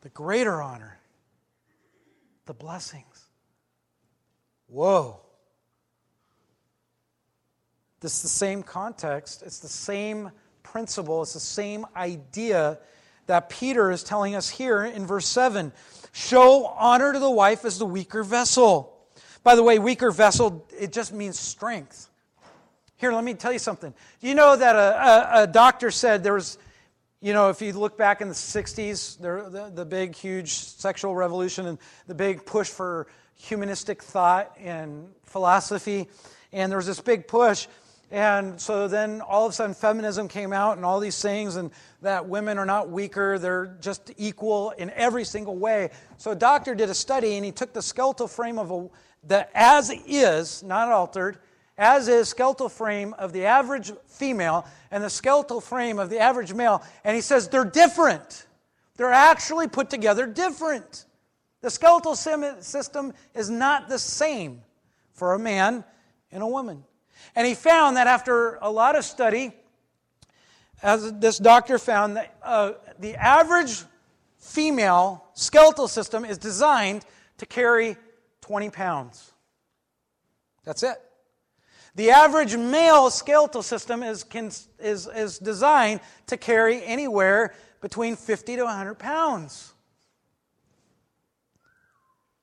The 0.00 0.08
greater 0.10 0.62
honor, 0.62 0.98
the 2.46 2.54
blessings. 2.54 3.04
Whoa. 4.68 5.20
This 8.00 8.16
is 8.16 8.22
the 8.22 8.28
same 8.28 8.62
context, 8.62 9.42
it's 9.42 9.58
the 9.58 9.68
same 9.68 10.30
principle, 10.62 11.22
it's 11.22 11.34
the 11.34 11.40
same 11.40 11.84
idea 11.96 12.78
that 13.26 13.48
Peter 13.48 13.90
is 13.90 14.04
telling 14.04 14.34
us 14.34 14.48
here 14.48 14.84
in 14.84 15.06
verse 15.06 15.26
7. 15.26 15.72
Show 16.12 16.66
honor 16.66 17.12
to 17.12 17.18
the 17.18 17.30
wife 17.30 17.64
as 17.64 17.78
the 17.78 17.86
weaker 17.86 18.22
vessel. 18.22 18.94
By 19.42 19.54
the 19.54 19.62
way, 19.62 19.78
weaker 19.78 20.10
vessel, 20.10 20.66
it 20.78 20.92
just 20.92 21.12
means 21.12 21.38
strength. 21.38 22.08
Here, 22.96 23.12
let 23.12 23.24
me 23.24 23.34
tell 23.34 23.52
you 23.52 23.58
something. 23.58 23.92
Do 24.20 24.28
you 24.28 24.34
know 24.34 24.56
that 24.56 24.76
a, 24.76 25.38
a, 25.38 25.42
a 25.42 25.46
doctor 25.46 25.90
said 25.90 26.22
there 26.22 26.34
was, 26.34 26.58
you 27.20 27.32
know, 27.32 27.48
if 27.48 27.60
you 27.60 27.72
look 27.72 27.96
back 27.96 28.20
in 28.20 28.28
the 28.28 28.34
60s, 28.34 29.20
the, 29.20 29.50
the, 29.50 29.70
the 29.70 29.84
big, 29.84 30.14
huge 30.14 30.52
sexual 30.54 31.14
revolution 31.14 31.66
and 31.66 31.78
the 32.06 32.14
big 32.14 32.44
push 32.46 32.68
for 32.68 33.06
humanistic 33.38 34.02
thought 34.02 34.56
and 34.58 35.08
philosophy, 35.24 36.08
and 36.52 36.70
there 36.70 36.76
was 36.76 36.86
this 36.86 37.00
big 37.00 37.26
push. 37.26 37.66
And 38.10 38.58
so 38.58 38.88
then 38.88 39.20
all 39.20 39.44
of 39.44 39.50
a 39.50 39.54
sudden 39.54 39.74
feminism 39.74 40.28
came 40.28 40.52
out 40.52 40.76
and 40.76 40.84
all 40.84 40.98
these 40.98 41.20
things, 41.20 41.56
and 41.56 41.70
that 42.02 42.26
women 42.26 42.58
are 42.58 42.66
not 42.66 42.90
weaker, 42.90 43.38
they're 43.38 43.76
just 43.80 44.12
equal 44.16 44.70
in 44.72 44.90
every 44.90 45.24
single 45.24 45.56
way. 45.56 45.90
So 46.16 46.30
a 46.30 46.36
doctor 46.36 46.74
did 46.74 46.88
a 46.88 46.94
study 46.94 47.36
and 47.36 47.44
he 47.44 47.52
took 47.52 47.72
the 47.72 47.82
skeletal 47.82 48.26
frame 48.28 48.58
of 48.58 48.70
a, 48.70 48.88
the 49.26 49.48
as 49.56 49.92
is, 50.06 50.62
not 50.62 50.88
altered, 50.88 51.38
as 51.76 52.08
is 52.08 52.28
skeletal 52.28 52.68
frame 52.68 53.14
of 53.14 53.32
the 53.32 53.44
average 53.44 53.92
female 54.06 54.66
and 54.90 55.04
the 55.04 55.10
skeletal 55.10 55.60
frame 55.60 55.98
of 55.98 56.08
the 56.08 56.18
average 56.18 56.54
male, 56.54 56.82
and 57.04 57.14
he 57.14 57.20
says 57.20 57.48
they're 57.48 57.64
different. 57.64 58.46
They're 58.96 59.12
actually 59.12 59.68
put 59.68 59.90
together 59.90 60.26
different. 60.26 61.04
The 61.60 61.70
skeletal 61.70 62.14
system 62.14 63.12
is 63.34 63.50
not 63.50 63.88
the 63.88 63.98
same 63.98 64.62
for 65.12 65.34
a 65.34 65.38
man 65.38 65.84
and 66.30 66.42
a 66.42 66.46
woman. 66.46 66.84
And 67.34 67.46
he 67.46 67.54
found 67.54 67.96
that 67.96 68.06
after 68.06 68.58
a 68.62 68.70
lot 68.70 68.96
of 68.96 69.04
study, 69.04 69.52
as 70.82 71.12
this 71.14 71.38
doctor 71.38 71.78
found 71.78 72.16
that 72.16 72.36
uh, 72.42 72.72
the 72.98 73.16
average 73.16 73.82
female 74.38 75.24
skeletal 75.34 75.88
system 75.88 76.24
is 76.24 76.38
designed 76.38 77.04
to 77.38 77.46
carry 77.46 77.96
20 78.42 78.70
pounds. 78.70 79.32
That's 80.64 80.82
it. 80.82 80.96
The 81.96 82.10
average 82.10 82.56
male 82.56 83.10
skeletal 83.10 83.62
system 83.62 84.04
is, 84.04 84.24
is, 84.78 85.08
is 85.08 85.38
designed 85.38 86.00
to 86.28 86.36
carry 86.36 86.84
anywhere 86.84 87.54
between 87.80 88.14
50 88.14 88.56
to 88.56 88.64
100 88.64 88.94
pounds. 88.94 89.74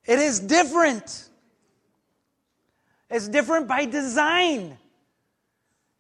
It 0.06 0.20
is 0.20 0.40
different. 0.40 1.30
It's 3.10 3.28
different 3.28 3.68
by 3.68 3.86
design. 3.86 4.78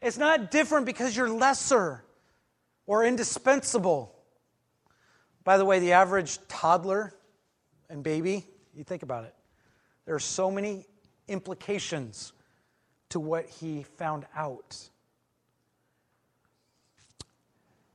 It's 0.02 0.18
not 0.18 0.52
different 0.52 0.86
because 0.86 1.16
you're 1.16 1.30
lesser 1.30 2.04
or 2.86 3.04
indispensable. 3.04 4.14
By 5.44 5.58
the 5.58 5.66
way, 5.66 5.80
the 5.80 5.94
average 5.94 6.40
toddler 6.48 7.14
and 7.90 8.04
baby, 8.04 8.46
you 8.76 8.84
think 8.84 9.04
about 9.04 9.26
it, 9.26 9.34
there 10.06 10.16
are 10.16 10.20
so 10.20 10.52
many 10.52 10.86
implications 11.28 12.34
to 13.10 13.20
what 13.20 13.48
he 13.48 13.84
found 13.84 14.26
out. 14.36 14.90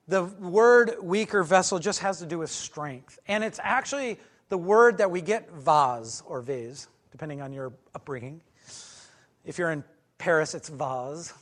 The 0.08 0.24
word 0.24 0.96
weaker 1.02 1.44
vessel 1.44 1.78
just 1.78 2.00
has 2.00 2.18
to 2.18 2.26
do 2.26 2.38
with 2.38 2.50
strength. 2.50 3.18
And 3.28 3.44
it's 3.44 3.60
actually 3.62 4.18
the 4.50 4.58
word 4.58 4.98
that 4.98 5.10
we 5.10 5.22
get 5.22 5.50
vase 5.52 6.22
or 6.26 6.42
vase, 6.42 6.88
depending 7.12 7.40
on 7.40 7.52
your 7.52 7.72
upbringing. 7.94 8.42
If 9.44 9.58
you're 9.58 9.70
in 9.70 9.82
Paris, 10.18 10.54
it's 10.54 10.68
vase. 10.68 11.32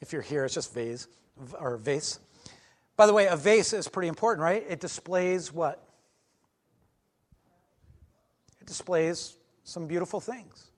If 0.00 0.12
you're 0.12 0.22
here, 0.22 0.44
it's 0.44 0.54
just 0.54 0.74
vase 0.74 1.06
or 1.60 1.76
vase. 1.76 2.18
By 2.96 3.06
the 3.06 3.12
way, 3.12 3.26
a 3.26 3.36
vase 3.36 3.72
is 3.72 3.86
pretty 3.88 4.08
important, 4.08 4.42
right? 4.42 4.64
It 4.68 4.80
displays 4.80 5.52
what? 5.52 5.86
It 8.60 8.66
displays 8.66 9.36
some 9.64 9.86
beautiful 9.86 10.18
things. 10.18 10.70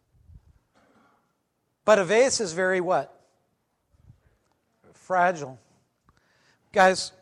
But 1.85 1.99
a 1.99 2.05
vase 2.05 2.41
is 2.41 2.53
very 2.53 2.81
what? 2.81 3.19
Fragile. 4.93 5.59
Guys, 6.73 7.13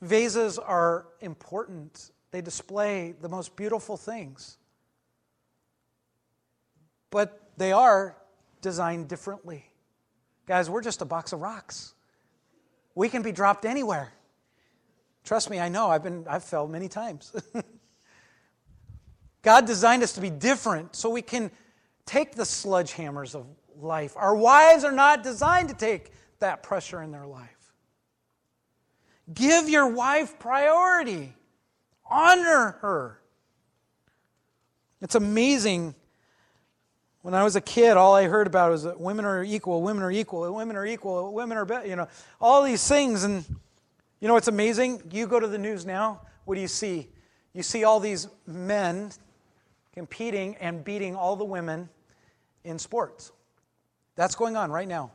vases 0.00 0.58
are 0.58 1.06
important. 1.20 2.10
They 2.34 2.40
display 2.40 3.14
the 3.20 3.28
most 3.28 3.54
beautiful 3.54 3.96
things. 3.96 4.56
But 7.12 7.40
they 7.56 7.70
are 7.70 8.16
designed 8.60 9.06
differently. 9.06 9.70
Guys, 10.44 10.68
we're 10.68 10.82
just 10.82 11.00
a 11.00 11.04
box 11.04 11.32
of 11.32 11.38
rocks. 11.38 11.94
We 12.96 13.08
can 13.08 13.22
be 13.22 13.30
dropped 13.30 13.64
anywhere. 13.64 14.12
Trust 15.22 15.48
me, 15.48 15.60
I 15.60 15.68
know. 15.68 15.90
I've 15.90 16.02
been 16.02 16.26
I've 16.28 16.42
failed 16.42 16.72
many 16.72 16.88
times. 16.88 17.32
God 19.42 19.64
designed 19.64 20.02
us 20.02 20.14
to 20.14 20.20
be 20.20 20.30
different 20.30 20.96
so 20.96 21.10
we 21.10 21.22
can 21.22 21.52
take 22.04 22.34
the 22.34 22.42
sledgehammers 22.42 23.36
of 23.36 23.46
life. 23.80 24.14
Our 24.16 24.34
wives 24.34 24.82
are 24.82 24.90
not 24.90 25.22
designed 25.22 25.68
to 25.68 25.76
take 25.76 26.10
that 26.40 26.64
pressure 26.64 27.00
in 27.00 27.12
their 27.12 27.26
life. 27.26 27.72
Give 29.32 29.68
your 29.68 29.86
wife 29.86 30.36
priority. 30.40 31.32
Honor 32.14 32.76
her. 32.80 33.18
It's 35.02 35.16
amazing. 35.16 35.96
When 37.22 37.34
I 37.34 37.42
was 37.42 37.56
a 37.56 37.60
kid, 37.60 37.96
all 37.96 38.14
I 38.14 38.28
heard 38.28 38.46
about 38.46 38.70
was 38.70 38.84
that 38.84 39.00
women 39.00 39.24
are 39.24 39.42
equal, 39.42 39.82
women 39.82 40.04
are 40.04 40.12
equal, 40.12 40.54
women 40.54 40.76
are 40.76 40.86
equal, 40.86 41.32
women 41.32 41.58
are 41.58 41.64
better, 41.64 41.88
you 41.88 41.96
know, 41.96 42.06
all 42.40 42.62
these 42.62 42.86
things. 42.86 43.24
And 43.24 43.44
you 44.20 44.28
know 44.28 44.34
what's 44.34 44.46
amazing? 44.46 45.02
You 45.10 45.26
go 45.26 45.40
to 45.40 45.48
the 45.48 45.58
news 45.58 45.84
now, 45.84 46.20
what 46.44 46.54
do 46.54 46.60
you 46.60 46.68
see? 46.68 47.08
You 47.52 47.64
see 47.64 47.82
all 47.82 47.98
these 47.98 48.28
men 48.46 49.10
competing 49.92 50.54
and 50.56 50.84
beating 50.84 51.16
all 51.16 51.34
the 51.34 51.44
women 51.44 51.88
in 52.62 52.78
sports. 52.78 53.32
That's 54.14 54.36
going 54.36 54.56
on 54.56 54.70
right 54.70 54.86
now. 54.86 55.10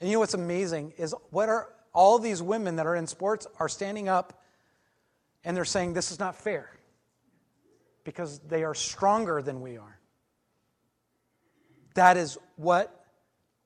And 0.00 0.10
you 0.10 0.16
know 0.16 0.20
what's 0.20 0.34
amazing 0.34 0.94
is 0.98 1.14
what 1.30 1.48
are 1.48 1.68
all 1.92 2.18
these 2.18 2.42
women 2.42 2.74
that 2.76 2.86
are 2.86 2.96
in 2.96 3.06
sports 3.06 3.46
are 3.60 3.68
standing 3.68 4.08
up 4.08 4.42
and 5.44 5.56
they're 5.56 5.64
saying 5.64 5.94
this 5.94 6.10
is 6.10 6.18
not 6.18 6.36
fair 6.36 6.70
because 8.04 8.38
they 8.40 8.64
are 8.64 8.74
stronger 8.74 9.42
than 9.42 9.60
we 9.60 9.76
are. 9.76 9.98
That 11.94 12.16
is 12.16 12.38
what 12.56 13.04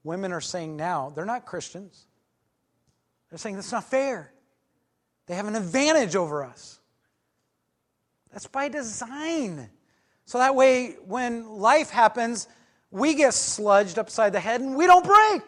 women 0.03 0.33
are 0.33 0.41
saying 0.41 0.77
now. 0.77 1.13
They're 1.15 1.25
not 1.25 1.47
Christians. 1.47 2.07
They're 3.31 3.39
saying 3.39 3.57
that's 3.57 3.73
not 3.73 3.85
fair. 3.85 4.33
They 5.27 5.35
have 5.35 5.47
an 5.47 5.57
advantage 5.57 6.17
over 6.17 6.45
us. 6.45 6.81
That's 8.31 8.47
by 8.47 8.69
design. 8.69 9.71
So 10.27 10.39
that 10.39 10.55
way, 10.55 10.97
when 11.07 11.49
life 11.49 11.91
happens, 11.91 12.49
we 12.91 13.15
get 13.15 13.33
sludged 13.33 13.99
upside 13.99 14.33
the 14.33 14.41
head 14.41 14.61
and 14.61 14.77
we 14.77 14.87
don't 14.87 15.05
break. 15.05 15.43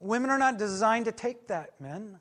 Women 0.00 0.30
are 0.30 0.38
not 0.38 0.58
designed 0.58 1.04
to 1.06 1.12
take 1.12 1.48
that, 1.48 1.80
men. 1.80 2.18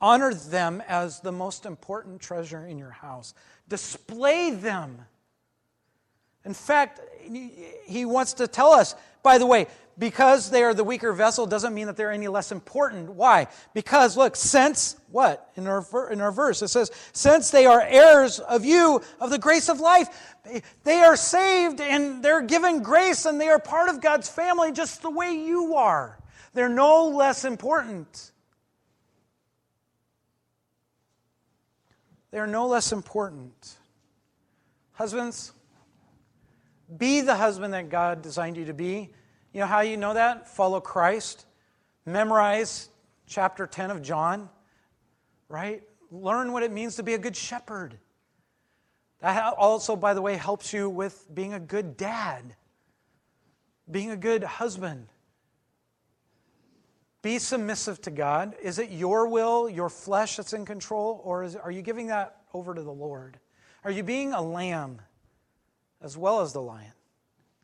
Honor 0.00 0.32
them 0.32 0.82
as 0.88 1.20
the 1.20 1.32
most 1.32 1.66
important 1.66 2.20
treasure 2.20 2.64
in 2.64 2.78
your 2.78 2.90
house. 2.90 3.34
Display 3.68 4.50
them. 4.50 4.98
In 6.44 6.54
fact, 6.54 7.00
he 7.86 8.04
wants 8.04 8.34
to 8.34 8.48
tell 8.48 8.72
us, 8.72 8.94
by 9.22 9.36
the 9.36 9.46
way, 9.46 9.66
because 9.98 10.48
they 10.48 10.62
are 10.62 10.72
the 10.72 10.82
weaker 10.82 11.12
vessel 11.12 11.44
doesn't 11.44 11.74
mean 11.74 11.86
that 11.86 11.96
they're 11.96 12.10
any 12.10 12.28
less 12.28 12.50
important. 12.50 13.10
Why? 13.10 13.48
Because, 13.74 14.16
look, 14.16 14.34
since 14.34 14.96
what? 15.10 15.50
In 15.56 15.66
our, 15.66 15.84
in 16.10 16.22
our 16.22 16.32
verse, 16.32 16.62
it 16.62 16.68
says, 16.68 16.90
since 17.12 17.50
they 17.50 17.66
are 17.66 17.82
heirs 17.82 18.40
of 18.40 18.64
you, 18.64 19.02
of 19.20 19.28
the 19.28 19.38
grace 19.38 19.68
of 19.68 19.78
life, 19.78 20.08
they 20.84 21.00
are 21.02 21.16
saved 21.16 21.82
and 21.82 22.24
they're 22.24 22.40
given 22.40 22.82
grace 22.82 23.26
and 23.26 23.38
they 23.38 23.48
are 23.48 23.58
part 23.58 23.90
of 23.90 24.00
God's 24.00 24.30
family 24.30 24.72
just 24.72 25.02
the 25.02 25.10
way 25.10 25.32
you 25.32 25.74
are. 25.76 26.18
They're 26.54 26.70
no 26.70 27.08
less 27.08 27.44
important. 27.44 28.29
They're 32.30 32.46
no 32.46 32.66
less 32.66 32.92
important. 32.92 33.76
Husbands, 34.92 35.52
be 36.96 37.20
the 37.20 37.34
husband 37.34 37.74
that 37.74 37.88
God 37.88 38.22
designed 38.22 38.56
you 38.56 38.66
to 38.66 38.74
be. 38.74 39.10
You 39.52 39.60
know 39.60 39.66
how 39.66 39.80
you 39.80 39.96
know 39.96 40.14
that? 40.14 40.48
Follow 40.48 40.80
Christ. 40.80 41.46
Memorize 42.06 42.88
chapter 43.26 43.66
10 43.66 43.90
of 43.90 44.02
John, 44.02 44.48
right? 45.48 45.82
Learn 46.10 46.52
what 46.52 46.62
it 46.62 46.72
means 46.72 46.96
to 46.96 47.02
be 47.02 47.14
a 47.14 47.18
good 47.18 47.36
shepherd. 47.36 47.98
That 49.20 49.54
also, 49.54 49.96
by 49.96 50.14
the 50.14 50.22
way, 50.22 50.36
helps 50.36 50.72
you 50.72 50.88
with 50.88 51.26
being 51.32 51.52
a 51.52 51.60
good 51.60 51.96
dad, 51.96 52.56
being 53.90 54.10
a 54.10 54.16
good 54.16 54.42
husband. 54.42 55.08
Be 57.22 57.38
submissive 57.38 58.00
to 58.02 58.10
God. 58.10 58.54
Is 58.62 58.78
it 58.78 58.90
your 58.90 59.28
will, 59.28 59.68
your 59.68 59.90
flesh 59.90 60.36
that's 60.36 60.52
in 60.52 60.64
control, 60.64 61.20
or 61.22 61.44
is, 61.44 61.54
are 61.54 61.70
you 61.70 61.82
giving 61.82 62.06
that 62.06 62.36
over 62.54 62.74
to 62.74 62.82
the 62.82 62.92
Lord? 62.92 63.38
Are 63.84 63.90
you 63.90 64.02
being 64.02 64.32
a 64.32 64.40
lamb 64.40 65.00
as 66.00 66.16
well 66.16 66.40
as 66.40 66.52
the 66.52 66.62
lion, 66.62 66.92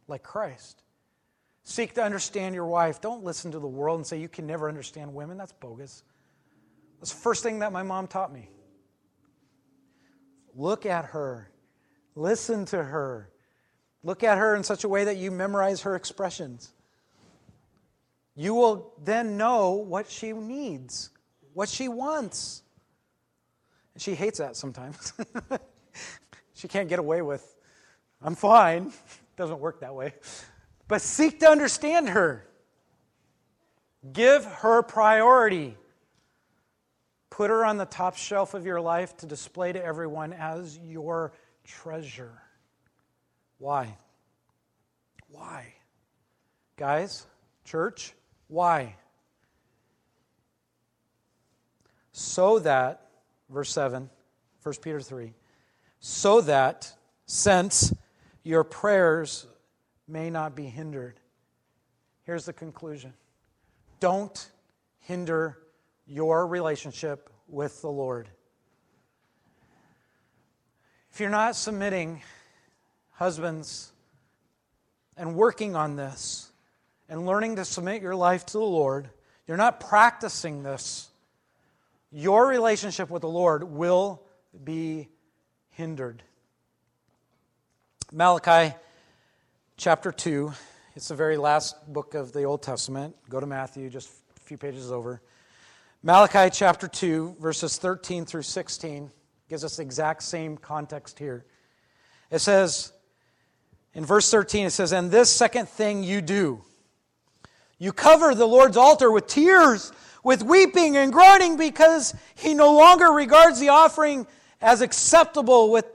like 0.08 0.22
Christ? 0.22 0.82
Seek 1.62 1.94
to 1.94 2.02
understand 2.04 2.54
your 2.54 2.66
wife. 2.66 3.00
Don't 3.00 3.24
listen 3.24 3.52
to 3.52 3.58
the 3.58 3.66
world 3.66 3.98
and 3.98 4.06
say 4.06 4.20
you 4.20 4.28
can 4.28 4.46
never 4.46 4.68
understand 4.68 5.14
women. 5.14 5.36
That's 5.36 5.52
bogus. 5.52 6.04
That's 7.00 7.12
the 7.12 7.20
first 7.20 7.42
thing 7.42 7.60
that 7.60 7.72
my 7.72 7.82
mom 7.82 8.06
taught 8.06 8.32
me. 8.32 8.50
Look 10.54 10.86
at 10.86 11.06
her, 11.06 11.50
listen 12.14 12.64
to 12.66 12.82
her, 12.82 13.30
look 14.02 14.22
at 14.22 14.38
her 14.38 14.54
in 14.54 14.64
such 14.64 14.84
a 14.84 14.88
way 14.88 15.04
that 15.04 15.16
you 15.16 15.30
memorize 15.30 15.82
her 15.82 15.94
expressions. 15.94 16.72
You 18.36 18.54
will 18.54 18.92
then 19.02 19.36
know 19.36 19.72
what 19.72 20.08
she 20.08 20.32
needs, 20.32 21.10
what 21.54 21.68
she 21.68 21.88
wants. 21.88 22.62
And 23.94 24.02
she 24.02 24.14
hates 24.14 24.38
that 24.38 24.56
sometimes. 24.56 25.12
she 26.54 26.68
can't 26.68 26.88
get 26.88 26.98
away 26.98 27.22
with, 27.22 27.56
I'm 28.22 28.34
fine. 28.34 28.92
Doesn't 29.36 29.58
work 29.58 29.80
that 29.80 29.94
way 29.94 30.14
but 30.88 31.02
seek 31.02 31.40
to 31.40 31.48
understand 31.48 32.08
her. 32.08 32.46
Give 34.12 34.44
her 34.44 34.82
priority. 34.82 35.76
Put 37.30 37.50
her 37.50 37.64
on 37.64 37.76
the 37.76 37.84
top 37.84 38.16
shelf 38.16 38.54
of 38.54 38.64
your 38.64 38.80
life 38.80 39.16
to 39.18 39.26
display 39.26 39.72
to 39.72 39.84
everyone 39.84 40.32
as 40.32 40.78
your 40.78 41.32
treasure. 41.64 42.40
Why? 43.58 43.96
Why? 45.28 45.74
Guys, 46.76 47.26
church, 47.64 48.14
why? 48.48 48.96
So 52.12 52.58
that, 52.60 53.08
verse 53.50 53.70
7, 53.70 54.08
1 54.62 54.74
Peter 54.82 55.00
3, 55.00 55.32
so 56.00 56.40
that 56.40 56.92
since 57.26 57.92
your 58.42 58.64
prayers 58.64 59.46
may 60.08 60.30
not 60.30 60.54
be 60.54 60.64
hindered. 60.66 61.18
Here's 62.22 62.44
the 62.44 62.52
conclusion 62.52 63.12
don't 64.00 64.50
hinder 65.00 65.58
your 66.06 66.46
relationship 66.46 67.30
with 67.48 67.80
the 67.82 67.90
Lord. 67.90 68.28
If 71.12 71.20
you're 71.20 71.30
not 71.30 71.56
submitting, 71.56 72.22
husbands, 73.12 73.92
and 75.16 75.34
working 75.34 75.74
on 75.74 75.96
this, 75.96 76.52
and 77.08 77.26
learning 77.26 77.56
to 77.56 77.64
submit 77.64 78.02
your 78.02 78.14
life 78.14 78.46
to 78.46 78.52
the 78.54 78.64
Lord, 78.64 79.08
you're 79.46 79.56
not 79.56 79.80
practicing 79.80 80.62
this, 80.62 81.08
your 82.10 82.46
relationship 82.46 83.10
with 83.10 83.22
the 83.22 83.28
Lord 83.28 83.64
will 83.64 84.22
be 84.64 85.08
hindered. 85.70 86.22
Malachi 88.12 88.74
chapter 89.76 90.10
2. 90.10 90.52
It's 90.94 91.08
the 91.08 91.14
very 91.14 91.36
last 91.36 91.92
book 91.92 92.14
of 92.14 92.32
the 92.32 92.44
Old 92.44 92.62
Testament. 92.62 93.14
Go 93.28 93.40
to 93.40 93.46
Matthew, 93.46 93.90
just 93.90 94.08
a 94.36 94.40
few 94.40 94.56
pages 94.56 94.90
over. 94.90 95.20
Malachi 96.02 96.48
chapter 96.50 96.88
2, 96.88 97.36
verses 97.40 97.76
13 97.76 98.24
through 98.24 98.42
16, 98.42 99.10
gives 99.48 99.64
us 99.64 99.76
the 99.76 99.82
exact 99.82 100.22
same 100.22 100.56
context 100.56 101.18
here. 101.18 101.44
It 102.30 102.38
says, 102.38 102.92
in 103.92 104.04
verse 104.04 104.30
13, 104.30 104.66
it 104.66 104.70
says, 104.70 104.92
And 104.92 105.10
this 105.10 105.30
second 105.30 105.68
thing 105.68 106.02
you 106.02 106.20
do, 106.20 106.62
you 107.78 107.92
cover 107.92 108.34
the 108.34 108.46
Lord's 108.46 108.76
altar 108.76 109.10
with 109.10 109.26
tears, 109.26 109.92
with 110.22 110.42
weeping 110.42 110.96
and 110.96 111.12
groaning, 111.12 111.56
because 111.56 112.14
he 112.34 112.54
no 112.54 112.74
longer 112.74 113.10
regards 113.10 113.60
the 113.60 113.68
offering 113.68 114.26
as 114.60 114.80
acceptable 114.80 115.70
with, 115.70 115.86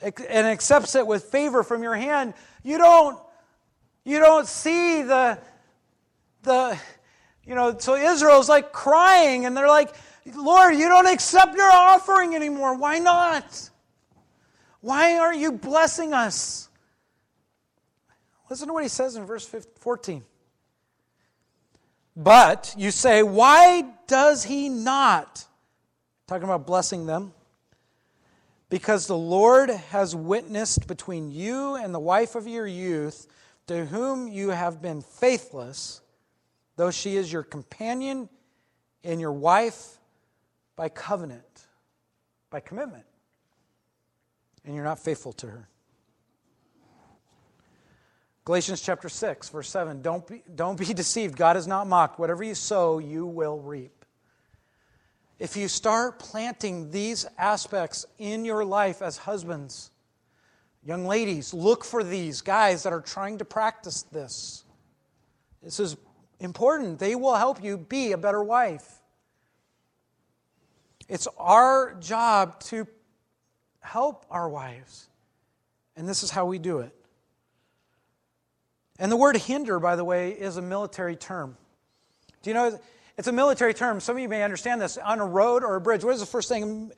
and 0.00 0.46
accepts 0.46 0.94
it 0.94 1.06
with 1.06 1.24
favor 1.24 1.62
from 1.62 1.82
your 1.82 1.94
hand. 1.94 2.34
You 2.62 2.78
don't, 2.78 3.18
you 4.04 4.18
don't 4.18 4.46
see 4.46 5.02
the, 5.02 5.38
the, 6.42 6.78
you 7.44 7.54
know, 7.54 7.78
so 7.78 7.94
Israel's 7.94 8.48
like 8.48 8.72
crying 8.72 9.46
and 9.46 9.56
they're 9.56 9.68
like, 9.68 9.94
Lord, 10.34 10.74
you 10.74 10.88
don't 10.88 11.06
accept 11.06 11.54
your 11.54 11.70
offering 11.70 12.34
anymore. 12.34 12.76
Why 12.76 12.98
not? 12.98 13.70
Why 14.80 15.18
aren't 15.18 15.38
you 15.38 15.52
blessing 15.52 16.12
us? 16.12 16.68
Listen 18.50 18.68
to 18.68 18.74
what 18.74 18.82
he 18.82 18.88
says 18.88 19.16
in 19.16 19.24
verse 19.24 19.46
14. 19.78 20.24
But 22.16 22.74
you 22.78 22.90
say, 22.90 23.22
why 23.22 23.84
does 24.06 24.44
he 24.44 24.70
not? 24.70 25.44
Talking 26.26 26.44
about 26.44 26.66
blessing 26.66 27.04
them. 27.04 27.34
Because 28.70 29.06
the 29.06 29.16
Lord 29.16 29.70
has 29.70 30.16
witnessed 30.16 30.86
between 30.86 31.30
you 31.30 31.76
and 31.76 31.94
the 31.94 32.00
wife 32.00 32.34
of 32.34 32.48
your 32.48 32.66
youth, 32.66 33.28
to 33.66 33.84
whom 33.84 34.28
you 34.28 34.50
have 34.50 34.80
been 34.80 35.02
faithless, 35.02 36.00
though 36.76 36.90
she 36.90 37.16
is 37.16 37.32
your 37.32 37.42
companion 37.42 38.28
and 39.04 39.20
your 39.20 39.32
wife 39.32 39.98
by 40.74 40.88
covenant, 40.88 41.66
by 42.50 42.60
commitment, 42.60 43.04
and 44.64 44.74
you're 44.74 44.84
not 44.84 44.98
faithful 44.98 45.32
to 45.34 45.46
her. 45.46 45.68
Galatians 48.46 48.80
chapter 48.80 49.08
6, 49.08 49.48
verse 49.48 49.68
7 49.68 50.02
don't 50.02 50.24
be, 50.24 50.40
don't 50.54 50.78
be 50.78 50.94
deceived. 50.94 51.36
God 51.36 51.56
is 51.56 51.66
not 51.66 51.88
mocked. 51.88 52.18
Whatever 52.18 52.44
you 52.44 52.54
sow, 52.54 52.98
you 53.00 53.26
will 53.26 53.58
reap. 53.58 54.04
If 55.40 55.56
you 55.56 55.66
start 55.66 56.20
planting 56.20 56.92
these 56.92 57.26
aspects 57.36 58.06
in 58.18 58.44
your 58.44 58.64
life 58.64 59.02
as 59.02 59.18
husbands, 59.18 59.90
young 60.84 61.06
ladies, 61.06 61.52
look 61.52 61.84
for 61.84 62.04
these 62.04 62.40
guys 62.40 62.84
that 62.84 62.92
are 62.92 63.00
trying 63.00 63.38
to 63.38 63.44
practice 63.44 64.02
this. 64.02 64.64
This 65.60 65.80
is 65.80 65.96
important. 66.38 67.00
They 67.00 67.16
will 67.16 67.34
help 67.34 67.64
you 67.64 67.76
be 67.76 68.12
a 68.12 68.16
better 68.16 68.44
wife. 68.44 69.02
It's 71.08 71.26
our 71.36 71.94
job 71.94 72.60
to 72.60 72.86
help 73.80 74.24
our 74.30 74.48
wives. 74.48 75.08
And 75.96 76.08
this 76.08 76.22
is 76.22 76.30
how 76.30 76.46
we 76.46 76.60
do 76.60 76.78
it. 76.78 76.92
And 78.98 79.12
the 79.12 79.16
word 79.16 79.36
hinder, 79.36 79.78
by 79.78 79.96
the 79.96 80.04
way, 80.04 80.30
is 80.30 80.56
a 80.56 80.62
military 80.62 81.16
term. 81.16 81.56
Do 82.42 82.50
you 82.50 82.54
know? 82.54 82.78
It's 83.18 83.28
a 83.28 83.32
military 83.32 83.74
term. 83.74 84.00
Some 84.00 84.16
of 84.16 84.22
you 84.22 84.28
may 84.28 84.42
understand 84.42 84.80
this. 84.80 84.98
On 84.98 85.20
a 85.20 85.26
road 85.26 85.64
or 85.64 85.76
a 85.76 85.80
bridge, 85.80 86.04
what 86.04 86.14
is 86.14 86.20
the 86.20 86.26
first 86.26 86.48
thing? 86.48 86.92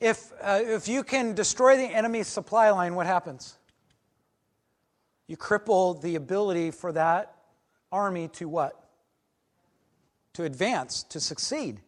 If, 0.00 0.32
uh, 0.40 0.60
if 0.62 0.88
you 0.88 1.02
can 1.02 1.34
destroy 1.34 1.76
the 1.76 1.84
enemy's 1.84 2.28
supply 2.28 2.70
line, 2.70 2.94
what 2.94 3.06
happens? 3.06 3.56
You 5.26 5.36
cripple 5.36 6.00
the 6.00 6.16
ability 6.16 6.70
for 6.70 6.92
that 6.92 7.34
army 7.90 8.28
to 8.28 8.48
what? 8.48 8.88
To 10.34 10.44
advance, 10.44 11.02
to 11.04 11.20
succeed, 11.20 11.80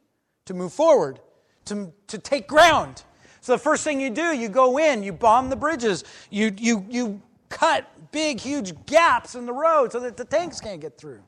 to 0.47 0.55
move 0.55 0.73
forward, 0.73 1.21
to, 1.67 1.93
to 2.09 2.19
take 2.19 2.49
ground. 2.49 3.03
So 3.41 3.53
the 3.53 3.59
first 3.59 3.85
thing 3.85 4.01
you 4.01 4.11
do, 4.11 4.37
you 4.37 4.49
go 4.49 4.79
in, 4.79 5.03
you 5.03 5.13
bomb 5.13 5.51
the 5.51 5.57
bridges, 5.57 6.05
you, 6.31 6.53
you, 6.57 6.87
you 6.89 7.23
cut 7.49 7.89
big, 8.17 8.41
huge 8.41 8.73
gaps 8.87 9.35
in 9.35 9.45
the 9.45 9.53
road 9.53 9.93
so 9.93 10.01
that 10.01 10.17
the 10.17 10.25
tanks 10.25 10.59
can't 10.59 10.81
get 10.81 10.97
through, 10.97 11.21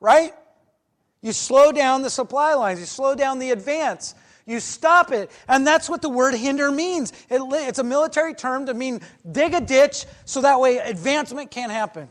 right? 0.00 0.34
You 1.20 1.32
slow 1.32 1.70
down 1.70 2.02
the 2.02 2.10
supply 2.10 2.54
lines, 2.54 2.80
you 2.80 2.86
slow 2.86 3.14
down 3.14 3.38
the 3.38 3.52
advance, 3.52 4.16
you 4.44 4.58
stop 4.58 5.12
it. 5.12 5.30
And 5.46 5.64
that's 5.64 5.88
what 5.88 6.02
the 6.02 6.08
word 6.08 6.34
hinder 6.34 6.72
means. 6.72 7.12
It, 7.30 7.40
it's 7.40 7.78
a 7.78 7.84
military 7.84 8.34
term 8.34 8.66
to 8.66 8.74
mean 8.74 9.02
dig 9.30 9.54
a 9.54 9.60
ditch 9.60 10.04
so 10.24 10.40
that 10.40 10.58
way 10.58 10.78
advancement 10.78 11.52
can't 11.52 11.70
happen. 11.70 12.08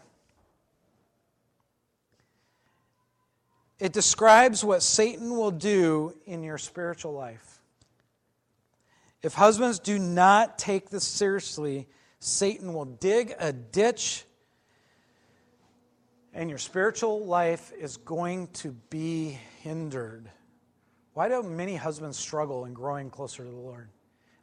It 3.79 3.91
describes 3.91 4.63
what 4.63 4.81
Satan 4.81 5.35
will 5.35 5.51
do 5.51 6.15
in 6.25 6.41
your 6.41 6.57
spiritual 6.57 7.11
life. 7.11 7.59
If 9.21 9.33
husbands 9.33 9.77
do 9.77 9.99
not 9.99 10.57
take 10.57 10.89
this 10.89 11.03
seriously, 11.03 11.89
Satan 12.23 12.73
will 12.73 12.85
dig 12.85 13.33
a 13.39 13.51
ditch, 13.51 14.25
and 16.35 16.49
your 16.49 16.59
spiritual 16.59 17.25
life 17.25 17.73
is 17.77 17.97
going 17.97 18.47
to 18.49 18.73
be 18.91 19.39
hindered. 19.63 20.29
Why 21.15 21.29
do 21.29 21.41
many 21.41 21.75
husbands 21.75 22.19
struggle 22.19 22.65
in 22.65 22.73
growing 22.73 23.09
closer 23.09 23.43
to 23.43 23.49
the 23.49 23.55
Lord? 23.55 23.89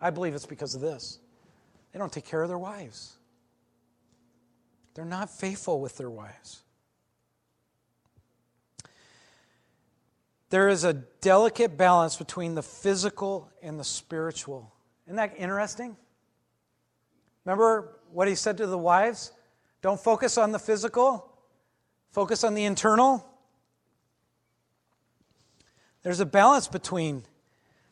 I 0.01 0.11
believe 0.11 0.35
it's 0.35 0.45
because 0.45 0.74
of 0.74 0.81
this. 0.81 1.20
They 1.93 2.01
don't 2.01 2.12
take 2.12 2.26
care 2.26 2.43
of 2.43 2.49
their 2.49 2.59
wives. 2.59 3.16
They're 4.95 5.05
not 5.05 5.31
faithful 5.31 5.81
with 5.81 5.97
their 5.97 6.11
wives. 6.11 6.64
There 10.51 10.68
is 10.68 10.83
a 10.83 10.95
delicate 10.95 11.76
balance 11.76 12.16
between 12.16 12.57
the 12.57 12.62
physical 12.62 13.53
and 13.62 13.79
the 13.79 13.85
spiritual. 13.85 14.72
Isn't 15.07 15.16
that 15.16 15.35
interesting? 15.39 15.97
Remember 17.49 17.97
what 18.13 18.29
he 18.29 18.35
said 18.35 18.59
to 18.59 18.67
the 18.67 18.77
wives? 18.77 19.33
Don't 19.81 19.99
focus 19.99 20.37
on 20.37 20.53
the 20.53 20.59
physical, 20.59 21.33
focus 22.11 22.45
on 22.45 22.53
the 22.53 22.67
internal. 22.67 23.27
There's 26.03 26.21
a 26.21 26.27
balance 26.27 26.69
between 26.69 27.23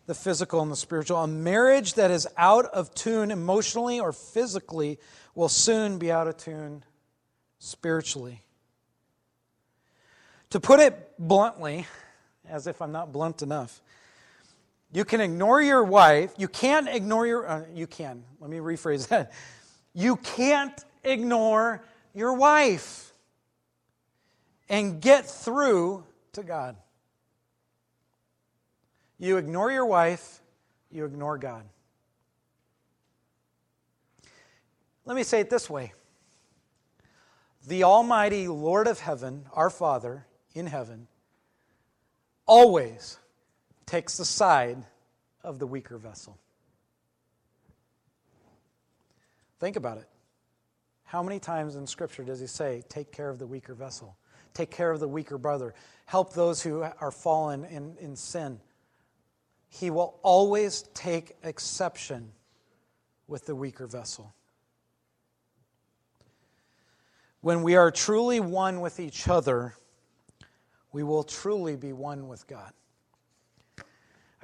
the 0.04 0.14
physical 0.14 0.60
and 0.60 0.70
the 0.70 0.76
spiritual. 0.76 1.16
A 1.22 1.26
marriage 1.26 1.94
that 1.94 2.10
is 2.10 2.28
out 2.36 2.66
of 2.66 2.94
tune 2.94 3.30
emotionally 3.30 3.98
or 3.98 4.12
physically 4.12 4.98
will 5.34 5.48
soon 5.48 5.96
be 5.96 6.12
out 6.12 6.28
of 6.28 6.36
tune 6.36 6.84
spiritually. 7.58 8.42
To 10.50 10.60
put 10.60 10.80
it 10.80 11.14
bluntly, 11.18 11.86
as 12.46 12.66
if 12.66 12.82
I'm 12.82 12.92
not 12.92 13.10
blunt 13.10 13.40
enough, 13.40 13.80
you 14.92 15.04
can 15.04 15.20
ignore 15.20 15.60
your 15.60 15.84
wife. 15.84 16.32
You 16.38 16.48
can't 16.48 16.88
ignore 16.88 17.26
your, 17.26 17.48
uh, 17.48 17.64
you 17.74 17.86
can. 17.86 18.24
Let 18.40 18.50
me 18.50 18.58
rephrase 18.58 19.08
that. 19.08 19.32
You 19.92 20.16
can't 20.16 20.84
ignore 21.04 21.84
your 22.14 22.34
wife 22.34 23.12
and 24.68 25.00
get 25.00 25.26
through 25.26 26.04
to 26.32 26.42
God. 26.42 26.76
You 29.18 29.38
ignore 29.38 29.72
your 29.72 29.86
wife, 29.86 30.40
you 30.90 31.04
ignore 31.04 31.38
God. 31.38 31.64
Let 35.04 35.16
me 35.16 35.22
say 35.22 35.40
it 35.40 35.50
this 35.50 35.70
way 35.70 35.92
The 37.66 37.84
Almighty 37.84 38.48
Lord 38.48 38.86
of 38.86 39.00
heaven, 39.00 39.46
our 39.52 39.70
Father 39.70 40.26
in 40.54 40.66
heaven, 40.66 41.06
always 42.44 43.18
takes 43.86 44.16
the 44.16 44.24
side 44.24 44.84
of 45.42 45.58
the 45.58 45.66
weaker 45.66 45.96
vessel. 45.96 46.38
Think 49.58 49.76
about 49.76 49.98
it. 49.98 50.08
How 51.04 51.22
many 51.22 51.38
times 51.38 51.76
in 51.76 51.86
Scripture 51.86 52.24
does 52.24 52.40
he 52.40 52.46
say, 52.46 52.82
take 52.88 53.12
care 53.12 53.30
of 53.30 53.38
the 53.38 53.46
weaker 53.46 53.74
vessel? 53.74 54.16
Take 54.54 54.70
care 54.70 54.90
of 54.90 55.00
the 55.00 55.08
weaker 55.08 55.38
brother. 55.38 55.74
Help 56.04 56.32
those 56.32 56.62
who 56.62 56.82
are 56.82 57.10
fallen 57.10 57.64
in, 57.64 57.96
in 58.00 58.16
sin. 58.16 58.60
He 59.68 59.90
will 59.90 60.18
always 60.22 60.82
take 60.94 61.36
exception 61.42 62.32
with 63.28 63.46
the 63.46 63.54
weaker 63.54 63.86
vessel. 63.86 64.34
When 67.40 67.62
we 67.62 67.76
are 67.76 67.90
truly 67.90 68.40
one 68.40 68.80
with 68.80 68.98
each 68.98 69.28
other, 69.28 69.74
we 70.92 71.02
will 71.02 71.22
truly 71.22 71.76
be 71.76 71.92
one 71.92 72.26
with 72.26 72.46
God. 72.46 72.72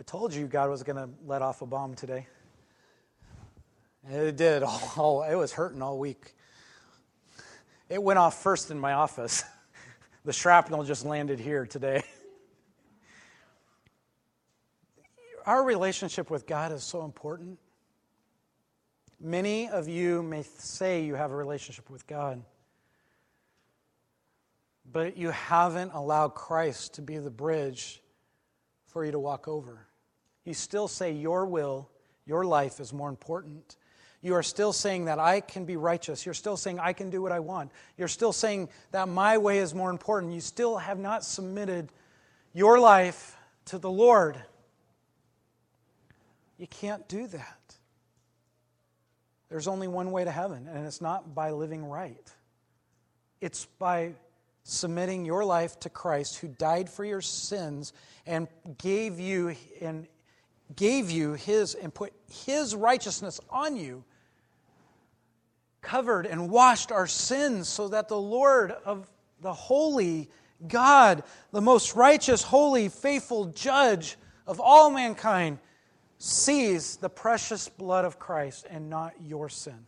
I 0.02 0.04
told 0.04 0.34
you 0.34 0.48
God 0.48 0.68
was 0.68 0.82
going 0.82 0.96
to 0.96 1.08
let 1.28 1.42
off 1.42 1.62
a 1.62 1.66
bomb 1.66 1.94
today. 1.94 2.26
It 4.10 4.36
did. 4.36 4.62
All, 4.64 5.22
it 5.22 5.36
was 5.36 5.52
hurting 5.52 5.80
all 5.80 5.96
week. 5.96 6.34
It 7.88 8.02
went 8.02 8.18
off 8.18 8.42
first 8.42 8.72
in 8.72 8.80
my 8.80 8.94
office. 8.94 9.44
The 10.24 10.32
shrapnel 10.32 10.84
just 10.84 11.04
landed 11.04 11.40
here 11.40 11.66
today. 11.66 12.04
Our 15.46 15.64
relationship 15.64 16.30
with 16.30 16.46
God 16.46 16.70
is 16.70 16.84
so 16.84 17.04
important. 17.04 17.58
Many 19.20 19.68
of 19.68 19.88
you 19.88 20.22
may 20.22 20.44
say 20.58 21.04
you 21.04 21.16
have 21.16 21.32
a 21.32 21.36
relationship 21.36 21.90
with 21.90 22.06
God, 22.06 22.40
but 24.92 25.16
you 25.16 25.30
haven't 25.30 25.92
allowed 25.92 26.34
Christ 26.34 26.94
to 26.94 27.02
be 27.02 27.18
the 27.18 27.30
bridge 27.30 28.00
for 28.86 29.04
you 29.04 29.10
to 29.10 29.18
walk 29.18 29.48
over. 29.48 29.88
You 30.44 30.54
still 30.54 30.88
say 30.88 31.12
your 31.12 31.46
will, 31.46 31.88
your 32.26 32.44
life 32.44 32.80
is 32.80 32.92
more 32.92 33.08
important. 33.08 33.76
You 34.22 34.34
are 34.34 34.42
still 34.42 34.72
saying 34.72 35.06
that 35.06 35.18
I 35.18 35.40
can 35.40 35.64
be 35.64 35.76
righteous. 35.76 36.24
You're 36.24 36.34
still 36.34 36.56
saying 36.56 36.78
I 36.78 36.92
can 36.92 37.10
do 37.10 37.20
what 37.20 37.32
I 37.32 37.40
want. 37.40 37.72
You're 37.96 38.08
still 38.08 38.32
saying 38.32 38.68
that 38.92 39.08
my 39.08 39.38
way 39.38 39.58
is 39.58 39.74
more 39.74 39.90
important. 39.90 40.32
You 40.32 40.40
still 40.40 40.78
have 40.78 40.98
not 40.98 41.24
submitted 41.24 41.90
your 42.52 42.78
life 42.78 43.36
to 43.66 43.78
the 43.78 43.90
Lord. 43.90 44.40
You 46.56 46.68
can't 46.68 47.08
do 47.08 47.26
that. 47.26 47.76
There's 49.48 49.66
only 49.66 49.88
one 49.88 50.12
way 50.12 50.24
to 50.24 50.30
heaven, 50.30 50.68
and 50.72 50.86
it's 50.86 51.00
not 51.00 51.34
by 51.34 51.50
living 51.50 51.84
right. 51.84 52.32
It's 53.40 53.66
by 53.66 54.14
submitting 54.62 55.24
your 55.24 55.44
life 55.44 55.78
to 55.80 55.90
Christ 55.90 56.38
who 56.38 56.48
died 56.48 56.88
for 56.88 57.04
your 57.04 57.20
sins 57.20 57.92
and 58.24 58.46
gave 58.78 59.18
you 59.18 59.56
and 59.80 60.06
gave 60.76 61.10
you 61.10 61.32
his 61.32 61.74
and 61.74 61.92
put 61.92 62.12
his 62.46 62.74
righteousness 62.74 63.40
on 63.50 63.76
you 63.76 64.04
covered 65.80 66.26
and 66.26 66.48
washed 66.48 66.92
our 66.92 67.06
sins 67.06 67.68
so 67.68 67.88
that 67.88 68.08
the 68.08 68.18
Lord 68.18 68.72
of 68.84 69.10
the 69.40 69.52
holy 69.52 70.30
God, 70.68 71.24
the 71.50 71.60
most 71.60 71.96
righteous, 71.96 72.42
holy, 72.42 72.88
faithful 72.88 73.46
judge 73.46 74.16
of 74.46 74.60
all 74.60 74.90
mankind, 74.90 75.58
sees 76.18 76.96
the 76.96 77.08
precious 77.08 77.68
blood 77.68 78.04
of 78.04 78.18
Christ 78.20 78.66
and 78.70 78.88
not 78.88 79.14
your 79.20 79.48
sin. 79.48 79.86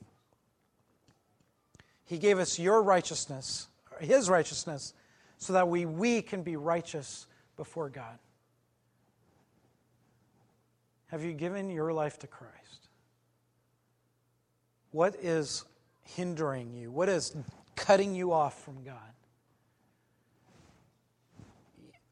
He 2.06 2.18
gave 2.18 2.40
us 2.40 2.58
your 2.58 2.82
righteousness 2.82 3.68
his 4.00 4.28
righteousness 4.28 4.94
so 5.38 5.52
that 5.52 5.68
we, 5.68 5.86
we 5.86 6.22
can 6.22 6.42
be 6.42 6.56
righteous 6.56 7.26
before 7.56 7.88
God. 7.88 8.18
Have 11.14 11.22
you 11.22 11.32
given 11.32 11.70
your 11.70 11.92
life 11.92 12.18
to 12.18 12.26
Christ? 12.26 12.88
What 14.90 15.14
is 15.22 15.64
hindering 16.02 16.72
you? 16.74 16.90
What 16.90 17.08
is 17.08 17.36
cutting 17.76 18.16
you 18.16 18.32
off 18.32 18.60
from 18.64 18.82
God? 18.82 18.96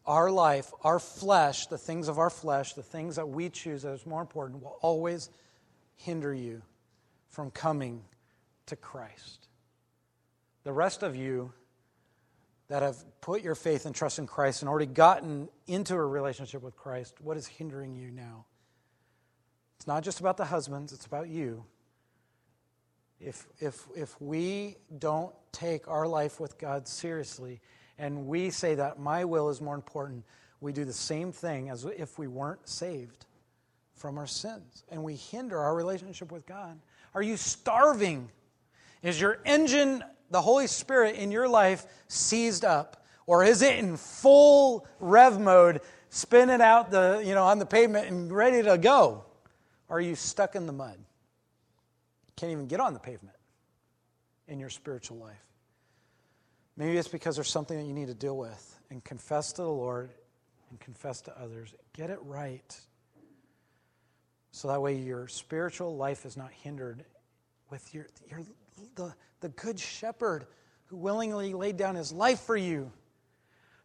Our 0.07 0.31
life, 0.31 0.71
our 0.85 1.01
flesh, 1.01 1.67
the 1.67 1.79
things 1.79 2.07
of 2.07 2.21
our 2.21 2.31
flesh, 2.31 2.75
the 2.75 2.85
things 2.85 3.17
that 3.17 3.29
we 3.29 3.49
choose 3.49 3.85
as 3.85 4.07
more 4.07 4.21
important, 4.21 4.63
will 4.63 4.79
always 4.83 5.31
hinder 5.97 6.33
you 6.33 6.63
from 7.29 7.51
coming 7.51 8.05
to 8.67 8.77
Christ. 8.77 9.49
The 10.63 10.73
rest 10.73 11.03
of 11.03 11.17
you 11.17 11.53
that 12.69 12.83
have 12.83 12.99
put 13.21 13.43
your 13.43 13.57
faith 13.57 13.85
and 13.85 13.97
trust 13.97 14.21
in 14.21 14.29
Christ 14.29 14.63
and 14.63 14.69
already 14.69 14.87
gotten 14.87 15.49
into 15.67 15.95
a 15.95 16.07
relationship 16.07 16.63
with 16.63 16.77
Christ, 16.77 17.17
what 17.21 17.37
is 17.37 17.49
hindering 17.49 17.97
you 17.97 18.13
now? 18.13 18.47
It's 19.83 19.89
not 19.89 20.05
just 20.05 20.21
about 20.21 20.37
the 20.37 20.45
husbands, 20.45 20.93
it's 20.93 21.07
about 21.07 21.29
you. 21.29 21.65
If, 23.19 23.49
if, 23.59 23.85
if 23.97 24.21
we 24.23 24.77
don't 25.01 25.35
take 25.51 25.89
our 25.89 26.07
life 26.07 26.39
with 26.39 26.57
God 26.57 26.87
seriously 26.87 27.61
and 27.99 28.29
we 28.29 28.51
say 28.51 28.77
that 28.77 29.01
my 29.01 29.25
will 29.25 29.49
is 29.49 29.61
more 29.61 29.75
important, 29.75 30.23
we 30.61 30.73
do 30.73 30.85
the 30.85 30.93
same 30.93 31.33
thing 31.33 31.69
as 31.69 31.85
if 31.85 32.17
we 32.17 32.29
weren't 32.29 32.69
saved 32.69 33.27
from 33.97 34.19
our 34.19 34.27
sins 34.29 34.85
and 34.89 35.03
we 35.03 35.17
hinder 35.17 35.59
our 35.59 35.75
relationship 35.75 36.31
with 36.31 36.47
God. 36.47 36.79
Are 37.13 37.23
you 37.23 37.37
starving? 37.37 38.29
Is 39.03 39.21
your 39.21 39.41
engine, 39.45 40.05
the 40.31 40.43
Holy 40.43 40.69
Spirit 40.69 41.17
in 41.17 41.33
your 41.33 41.49
life, 41.49 41.87
seized 42.07 42.65
up? 42.65 43.05
Or 43.27 43.43
is 43.43 43.63
it 43.63 43.81
in 43.81 43.97
full 43.97 44.87
rev 45.01 45.41
mode, 45.41 45.81
spinning 46.09 46.61
out 46.61 46.93
the, 46.93 47.21
you 47.27 47.35
know, 47.35 47.43
on 47.43 47.59
the 47.59 47.67
pavement 47.67 48.07
and 48.07 48.31
ready 48.31 48.63
to 48.63 48.79
go? 48.79 49.25
Are 49.93 50.01
you 50.01 50.17
stuck 50.17 50.57
in 50.57 50.67
the 50.67 50.73
mud? 50.73 50.97
Can't 52.37 52.51
even 52.51 52.67
get 52.67 52.81
on 52.81 52.95
the 52.95 52.99
pavement 52.99 53.37
in 54.49 54.59
your 54.59 54.71
spiritual 54.71 55.19
life. 55.19 55.47
Maybe 56.79 56.97
it's 56.97 57.09
because 57.09 57.37
there's 57.37 57.51
something 57.51 57.79
that 57.79 57.85
you 57.85 57.93
need 57.93 58.09
to 58.09 58.15
deal 58.15 58.39
with 58.39 58.81
and 58.89 59.05
confess 59.05 59.53
to 59.53 59.63
the 59.63 59.69
Lord 59.69 60.11
and 60.71 60.81
confess 60.81 61.21
to 61.23 61.39
others. 61.39 61.75
Get 61.93 62.09
it 62.09 62.19
right. 62.23 62.81
So 64.51 64.69
that 64.69 64.81
way 64.81 64.97
your 64.97 65.29
spiritual 65.29 65.95
life 65.95 66.25
is 66.25 66.39
not 66.39 66.51
hindered 66.51 67.05
with 67.69 67.93
your, 67.93 68.07
your 68.31 68.41
the, 68.97 69.15
the 69.41 69.51
good 69.51 69.79
shepherd 69.79 70.47
who 70.87 70.97
willingly 70.97 71.53
laid 71.53 71.77
down 71.77 71.97
his 71.97 72.13
life 72.13 72.41
for 72.41 72.57
you, 72.57 72.91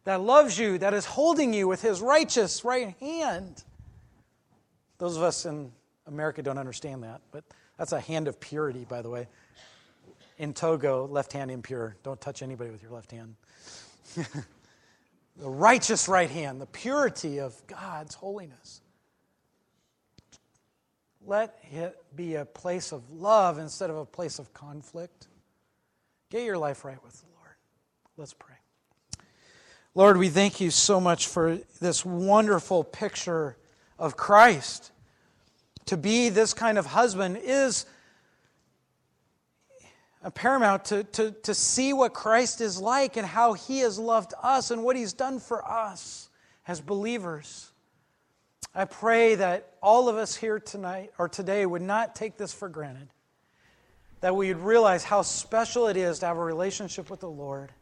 that 0.04 0.22
loves 0.22 0.58
you, 0.58 0.78
that 0.78 0.94
is 0.94 1.04
holding 1.04 1.52
you 1.52 1.68
with 1.68 1.82
his 1.82 2.00
righteous 2.00 2.64
right 2.64 2.96
hand. 2.98 3.62
Those 4.96 5.14
of 5.14 5.22
us 5.22 5.44
in 5.44 5.70
America 6.08 6.42
don't 6.42 6.58
understand 6.58 7.04
that, 7.04 7.20
but 7.30 7.44
that's 7.76 7.92
a 7.92 8.00
hand 8.00 8.26
of 8.26 8.40
purity, 8.40 8.84
by 8.88 9.02
the 9.02 9.10
way. 9.10 9.28
In 10.38 10.54
Togo, 10.54 11.06
left 11.06 11.32
hand 11.32 11.50
impure. 11.50 11.96
Don't 12.02 12.20
touch 12.20 12.42
anybody 12.42 12.70
with 12.70 12.82
your 12.82 12.92
left 12.92 13.12
hand. 13.12 13.36
the 14.16 15.48
righteous 15.48 16.08
right 16.08 16.30
hand, 16.30 16.60
the 16.60 16.66
purity 16.66 17.38
of 17.40 17.54
God's 17.66 18.14
holiness. 18.14 18.80
Let 21.26 21.58
it 21.72 21.96
be 22.16 22.36
a 22.36 22.44
place 22.44 22.92
of 22.92 23.10
love 23.10 23.58
instead 23.58 23.90
of 23.90 23.96
a 23.96 24.06
place 24.06 24.38
of 24.38 24.54
conflict. 24.54 25.28
Get 26.30 26.44
your 26.44 26.58
life 26.58 26.84
right 26.84 27.02
with 27.04 27.20
the 27.20 27.26
Lord. 27.36 27.54
Let's 28.16 28.32
pray. 28.32 28.54
Lord, 29.94 30.16
we 30.16 30.28
thank 30.28 30.60
you 30.60 30.70
so 30.70 31.00
much 31.00 31.26
for 31.26 31.58
this 31.80 32.04
wonderful 32.04 32.84
picture 32.84 33.56
of 33.98 34.16
Christ 34.16 34.92
to 35.88 35.96
be 35.96 36.28
this 36.28 36.54
kind 36.54 36.78
of 36.78 36.86
husband 36.86 37.38
is 37.42 37.84
paramount 40.30 40.84
to, 40.86 41.04
to, 41.04 41.30
to 41.42 41.54
see 41.54 41.92
what 41.92 42.12
Christ 42.12 42.60
is 42.60 42.80
like 42.80 43.16
and 43.16 43.26
how 43.26 43.54
he 43.54 43.80
has 43.80 43.98
loved 43.98 44.34
us 44.42 44.70
and 44.70 44.82
what 44.82 44.96
he's 44.96 45.12
done 45.12 45.40
for 45.40 45.66
us 45.66 46.28
as 46.66 46.80
believers. 46.80 47.70
I 48.74 48.84
pray 48.84 49.36
that 49.36 49.72
all 49.82 50.08
of 50.08 50.16
us 50.16 50.36
here 50.36 50.60
tonight 50.60 51.12
or 51.18 51.28
today 51.28 51.64
would 51.64 51.82
not 51.82 52.14
take 52.14 52.36
this 52.36 52.52
for 52.52 52.68
granted, 52.68 53.08
that 54.20 54.36
we 54.36 54.52
would 54.52 54.62
realize 54.62 55.04
how 55.04 55.22
special 55.22 55.88
it 55.88 55.96
is 55.96 56.18
to 56.20 56.26
have 56.26 56.36
a 56.36 56.44
relationship 56.44 57.10
with 57.10 57.20
the 57.20 57.30
Lord 57.30 57.72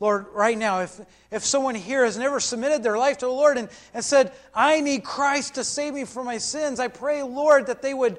Lord, 0.00 0.26
right 0.32 0.56
now, 0.56 0.80
if, 0.80 0.98
if 1.30 1.44
someone 1.44 1.74
here 1.74 2.04
has 2.04 2.16
never 2.16 2.40
submitted 2.40 2.82
their 2.82 2.96
life 2.96 3.18
to 3.18 3.26
the 3.26 3.32
Lord 3.32 3.58
and, 3.58 3.68
and 3.92 4.02
said, 4.02 4.32
I 4.54 4.80
need 4.80 5.04
Christ 5.04 5.56
to 5.56 5.64
save 5.64 5.92
me 5.92 6.04
from 6.04 6.24
my 6.24 6.38
sins, 6.38 6.80
I 6.80 6.88
pray, 6.88 7.22
Lord, 7.22 7.66
that 7.66 7.82
they 7.82 7.94
would 7.94 8.18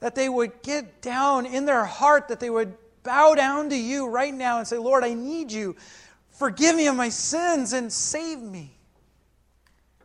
that 0.00 0.14
they 0.14 0.28
would 0.28 0.60
get 0.60 1.00
down 1.00 1.46
in 1.46 1.64
their 1.64 1.86
heart, 1.86 2.28
that 2.28 2.38
they 2.38 2.50
would 2.50 2.74
bow 3.04 3.34
down 3.34 3.70
to 3.70 3.76
you 3.76 4.06
right 4.06 4.34
now 4.34 4.58
and 4.58 4.68
say, 4.68 4.76
Lord, 4.76 5.02
I 5.02 5.14
need 5.14 5.50
you. 5.50 5.76
Forgive 6.30 6.76
me 6.76 6.88
of 6.88 6.94
my 6.94 7.08
sins 7.08 7.72
and 7.72 7.90
save 7.90 8.38
me. 8.38 8.76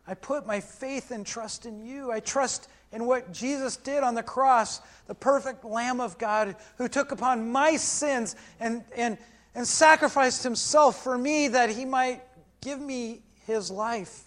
I 0.06 0.14
put 0.14 0.46
my 0.46 0.60
faith 0.60 1.10
and 1.10 1.26
trust 1.26 1.66
in 1.66 1.84
you. 1.84 2.10
I 2.10 2.20
trust 2.20 2.68
in 2.92 3.04
what 3.04 3.30
Jesus 3.30 3.76
did 3.76 4.02
on 4.02 4.14
the 4.14 4.22
cross, 4.22 4.80
the 5.06 5.14
perfect 5.14 5.66
Lamb 5.66 6.00
of 6.00 6.16
God 6.16 6.56
who 6.78 6.88
took 6.88 7.12
upon 7.12 7.52
my 7.52 7.76
sins 7.76 8.36
and, 8.58 8.82
and, 8.96 9.18
and 9.54 9.66
sacrificed 9.66 10.42
himself 10.42 11.02
for 11.02 11.16
me 11.16 11.48
that 11.48 11.70
he 11.70 11.84
might 11.84 12.22
give 12.60 12.80
me 12.80 13.22
his 13.46 13.70
life 13.70 14.24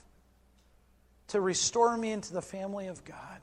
to 1.28 1.42
restore 1.42 1.98
me 1.98 2.12
into 2.12 2.34
the 2.34 2.42
family 2.42 2.88
of 2.88 3.04
God. 3.06 3.40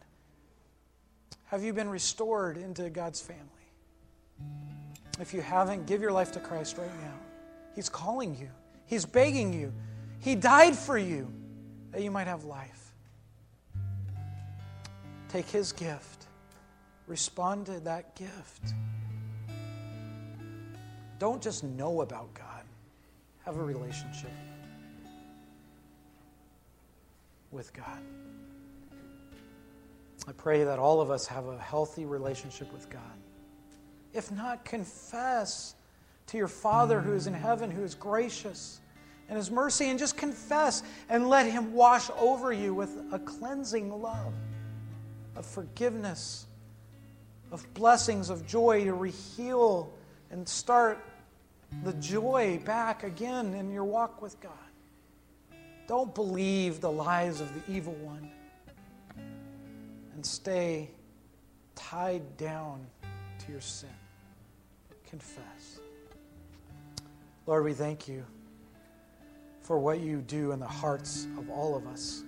Have 1.46 1.64
you 1.64 1.72
been 1.72 1.88
restored 1.88 2.56
into 2.56 2.88
God's 2.90 3.20
family? 3.20 3.44
If 5.18 5.34
you 5.34 5.40
haven't, 5.40 5.86
give 5.86 6.00
your 6.00 6.12
life 6.12 6.32
to 6.32 6.40
Christ 6.40 6.78
right 6.78 7.00
now. 7.00 7.18
He's 7.74 7.88
calling 7.88 8.36
you, 8.36 8.48
He's 8.86 9.04
begging 9.04 9.52
you. 9.52 9.72
He 10.20 10.34
died 10.34 10.76
for 10.76 10.98
you 10.98 11.32
that 11.92 12.02
you 12.02 12.10
might 12.10 12.26
have 12.26 12.44
life. 12.44 12.92
Take 15.28 15.46
His 15.46 15.72
gift, 15.72 16.26
respond 17.06 17.66
to 17.66 17.80
that 17.80 18.14
gift. 18.14 18.74
Don't 21.20 21.42
just 21.42 21.62
know 21.62 22.00
about 22.00 22.32
God, 22.32 22.64
have 23.44 23.58
a 23.58 23.62
relationship 23.62 24.32
with 27.50 27.70
God. 27.74 28.00
I 30.26 30.32
pray 30.32 30.64
that 30.64 30.78
all 30.78 31.02
of 31.02 31.10
us 31.10 31.26
have 31.26 31.46
a 31.46 31.58
healthy 31.58 32.06
relationship 32.06 32.72
with 32.72 32.88
God. 32.88 33.02
If 34.14 34.32
not, 34.32 34.64
confess 34.64 35.74
to 36.28 36.38
your 36.38 36.48
Father 36.48 37.02
who 37.02 37.12
is 37.12 37.26
in 37.26 37.34
heaven, 37.34 37.70
who 37.70 37.82
is 37.82 37.94
gracious 37.94 38.80
and 39.28 39.36
His 39.36 39.50
mercy, 39.50 39.90
and 39.90 39.98
just 39.98 40.16
confess 40.16 40.82
and 41.10 41.28
let 41.28 41.44
Him 41.44 41.74
wash 41.74 42.08
over 42.18 42.50
you 42.50 42.72
with 42.72 42.96
a 43.12 43.18
cleansing 43.18 44.00
love 44.00 44.32
of 45.36 45.44
forgiveness, 45.44 46.46
of 47.52 47.66
blessings, 47.74 48.30
of 48.30 48.46
joy 48.46 48.84
to 48.84 48.92
reheal 48.92 49.90
and 50.30 50.48
start 50.48 51.04
the 51.84 51.92
joy 51.94 52.60
back 52.64 53.04
again 53.04 53.54
in 53.54 53.70
your 53.70 53.84
walk 53.84 54.20
with 54.20 54.40
God. 54.40 54.52
Don't 55.86 56.14
believe 56.14 56.80
the 56.80 56.90
lies 56.90 57.40
of 57.40 57.48
the 57.54 57.72
evil 57.72 57.94
one 57.94 58.30
and 60.14 60.24
stay 60.24 60.90
tied 61.74 62.36
down 62.36 62.86
to 63.38 63.52
your 63.52 63.60
sin. 63.60 63.88
Confess. 65.08 65.80
Lord, 67.46 67.64
we 67.64 67.72
thank 67.72 68.06
you 68.06 68.24
for 69.62 69.78
what 69.78 70.00
you 70.00 70.20
do 70.20 70.52
in 70.52 70.60
the 70.60 70.66
hearts 70.66 71.26
of 71.38 71.50
all 71.50 71.74
of 71.74 71.86
us, 71.86 72.22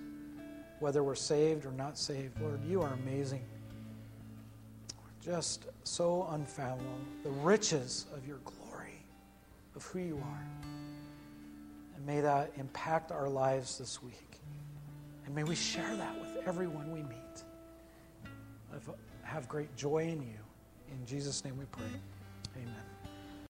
whether 0.79 1.03
we're 1.03 1.15
saved 1.15 1.65
or 1.65 1.71
not 1.71 1.97
saved. 1.97 2.41
Lord, 2.41 2.63
you 2.65 2.81
are 2.81 2.93
amazing. 2.93 3.43
Just 5.21 5.67
so 5.83 6.27
unfathomable. 6.31 6.89
The 7.23 7.29
riches 7.29 8.07
of 8.13 8.27
your 8.27 8.37
glory 8.37 8.62
of 9.75 9.85
who 9.85 9.99
you 9.99 10.17
are. 10.17 10.45
And 11.95 12.05
may 12.05 12.21
that 12.21 12.51
impact 12.57 13.11
our 13.11 13.29
lives 13.29 13.77
this 13.77 14.01
week. 14.01 14.39
And 15.25 15.33
may 15.33 15.43
we 15.43 15.55
share 15.55 15.95
that 15.95 16.19
with 16.19 16.47
everyone 16.47 16.91
we 16.91 17.01
meet. 17.03 17.43
Have 19.23 19.47
great 19.47 19.75
joy 19.75 20.03
in 20.03 20.21
you. 20.21 20.39
In 20.91 21.05
Jesus' 21.05 21.43
name 21.43 21.57
we 21.57 21.65
pray. 21.65 21.85
Amen. 22.55 22.92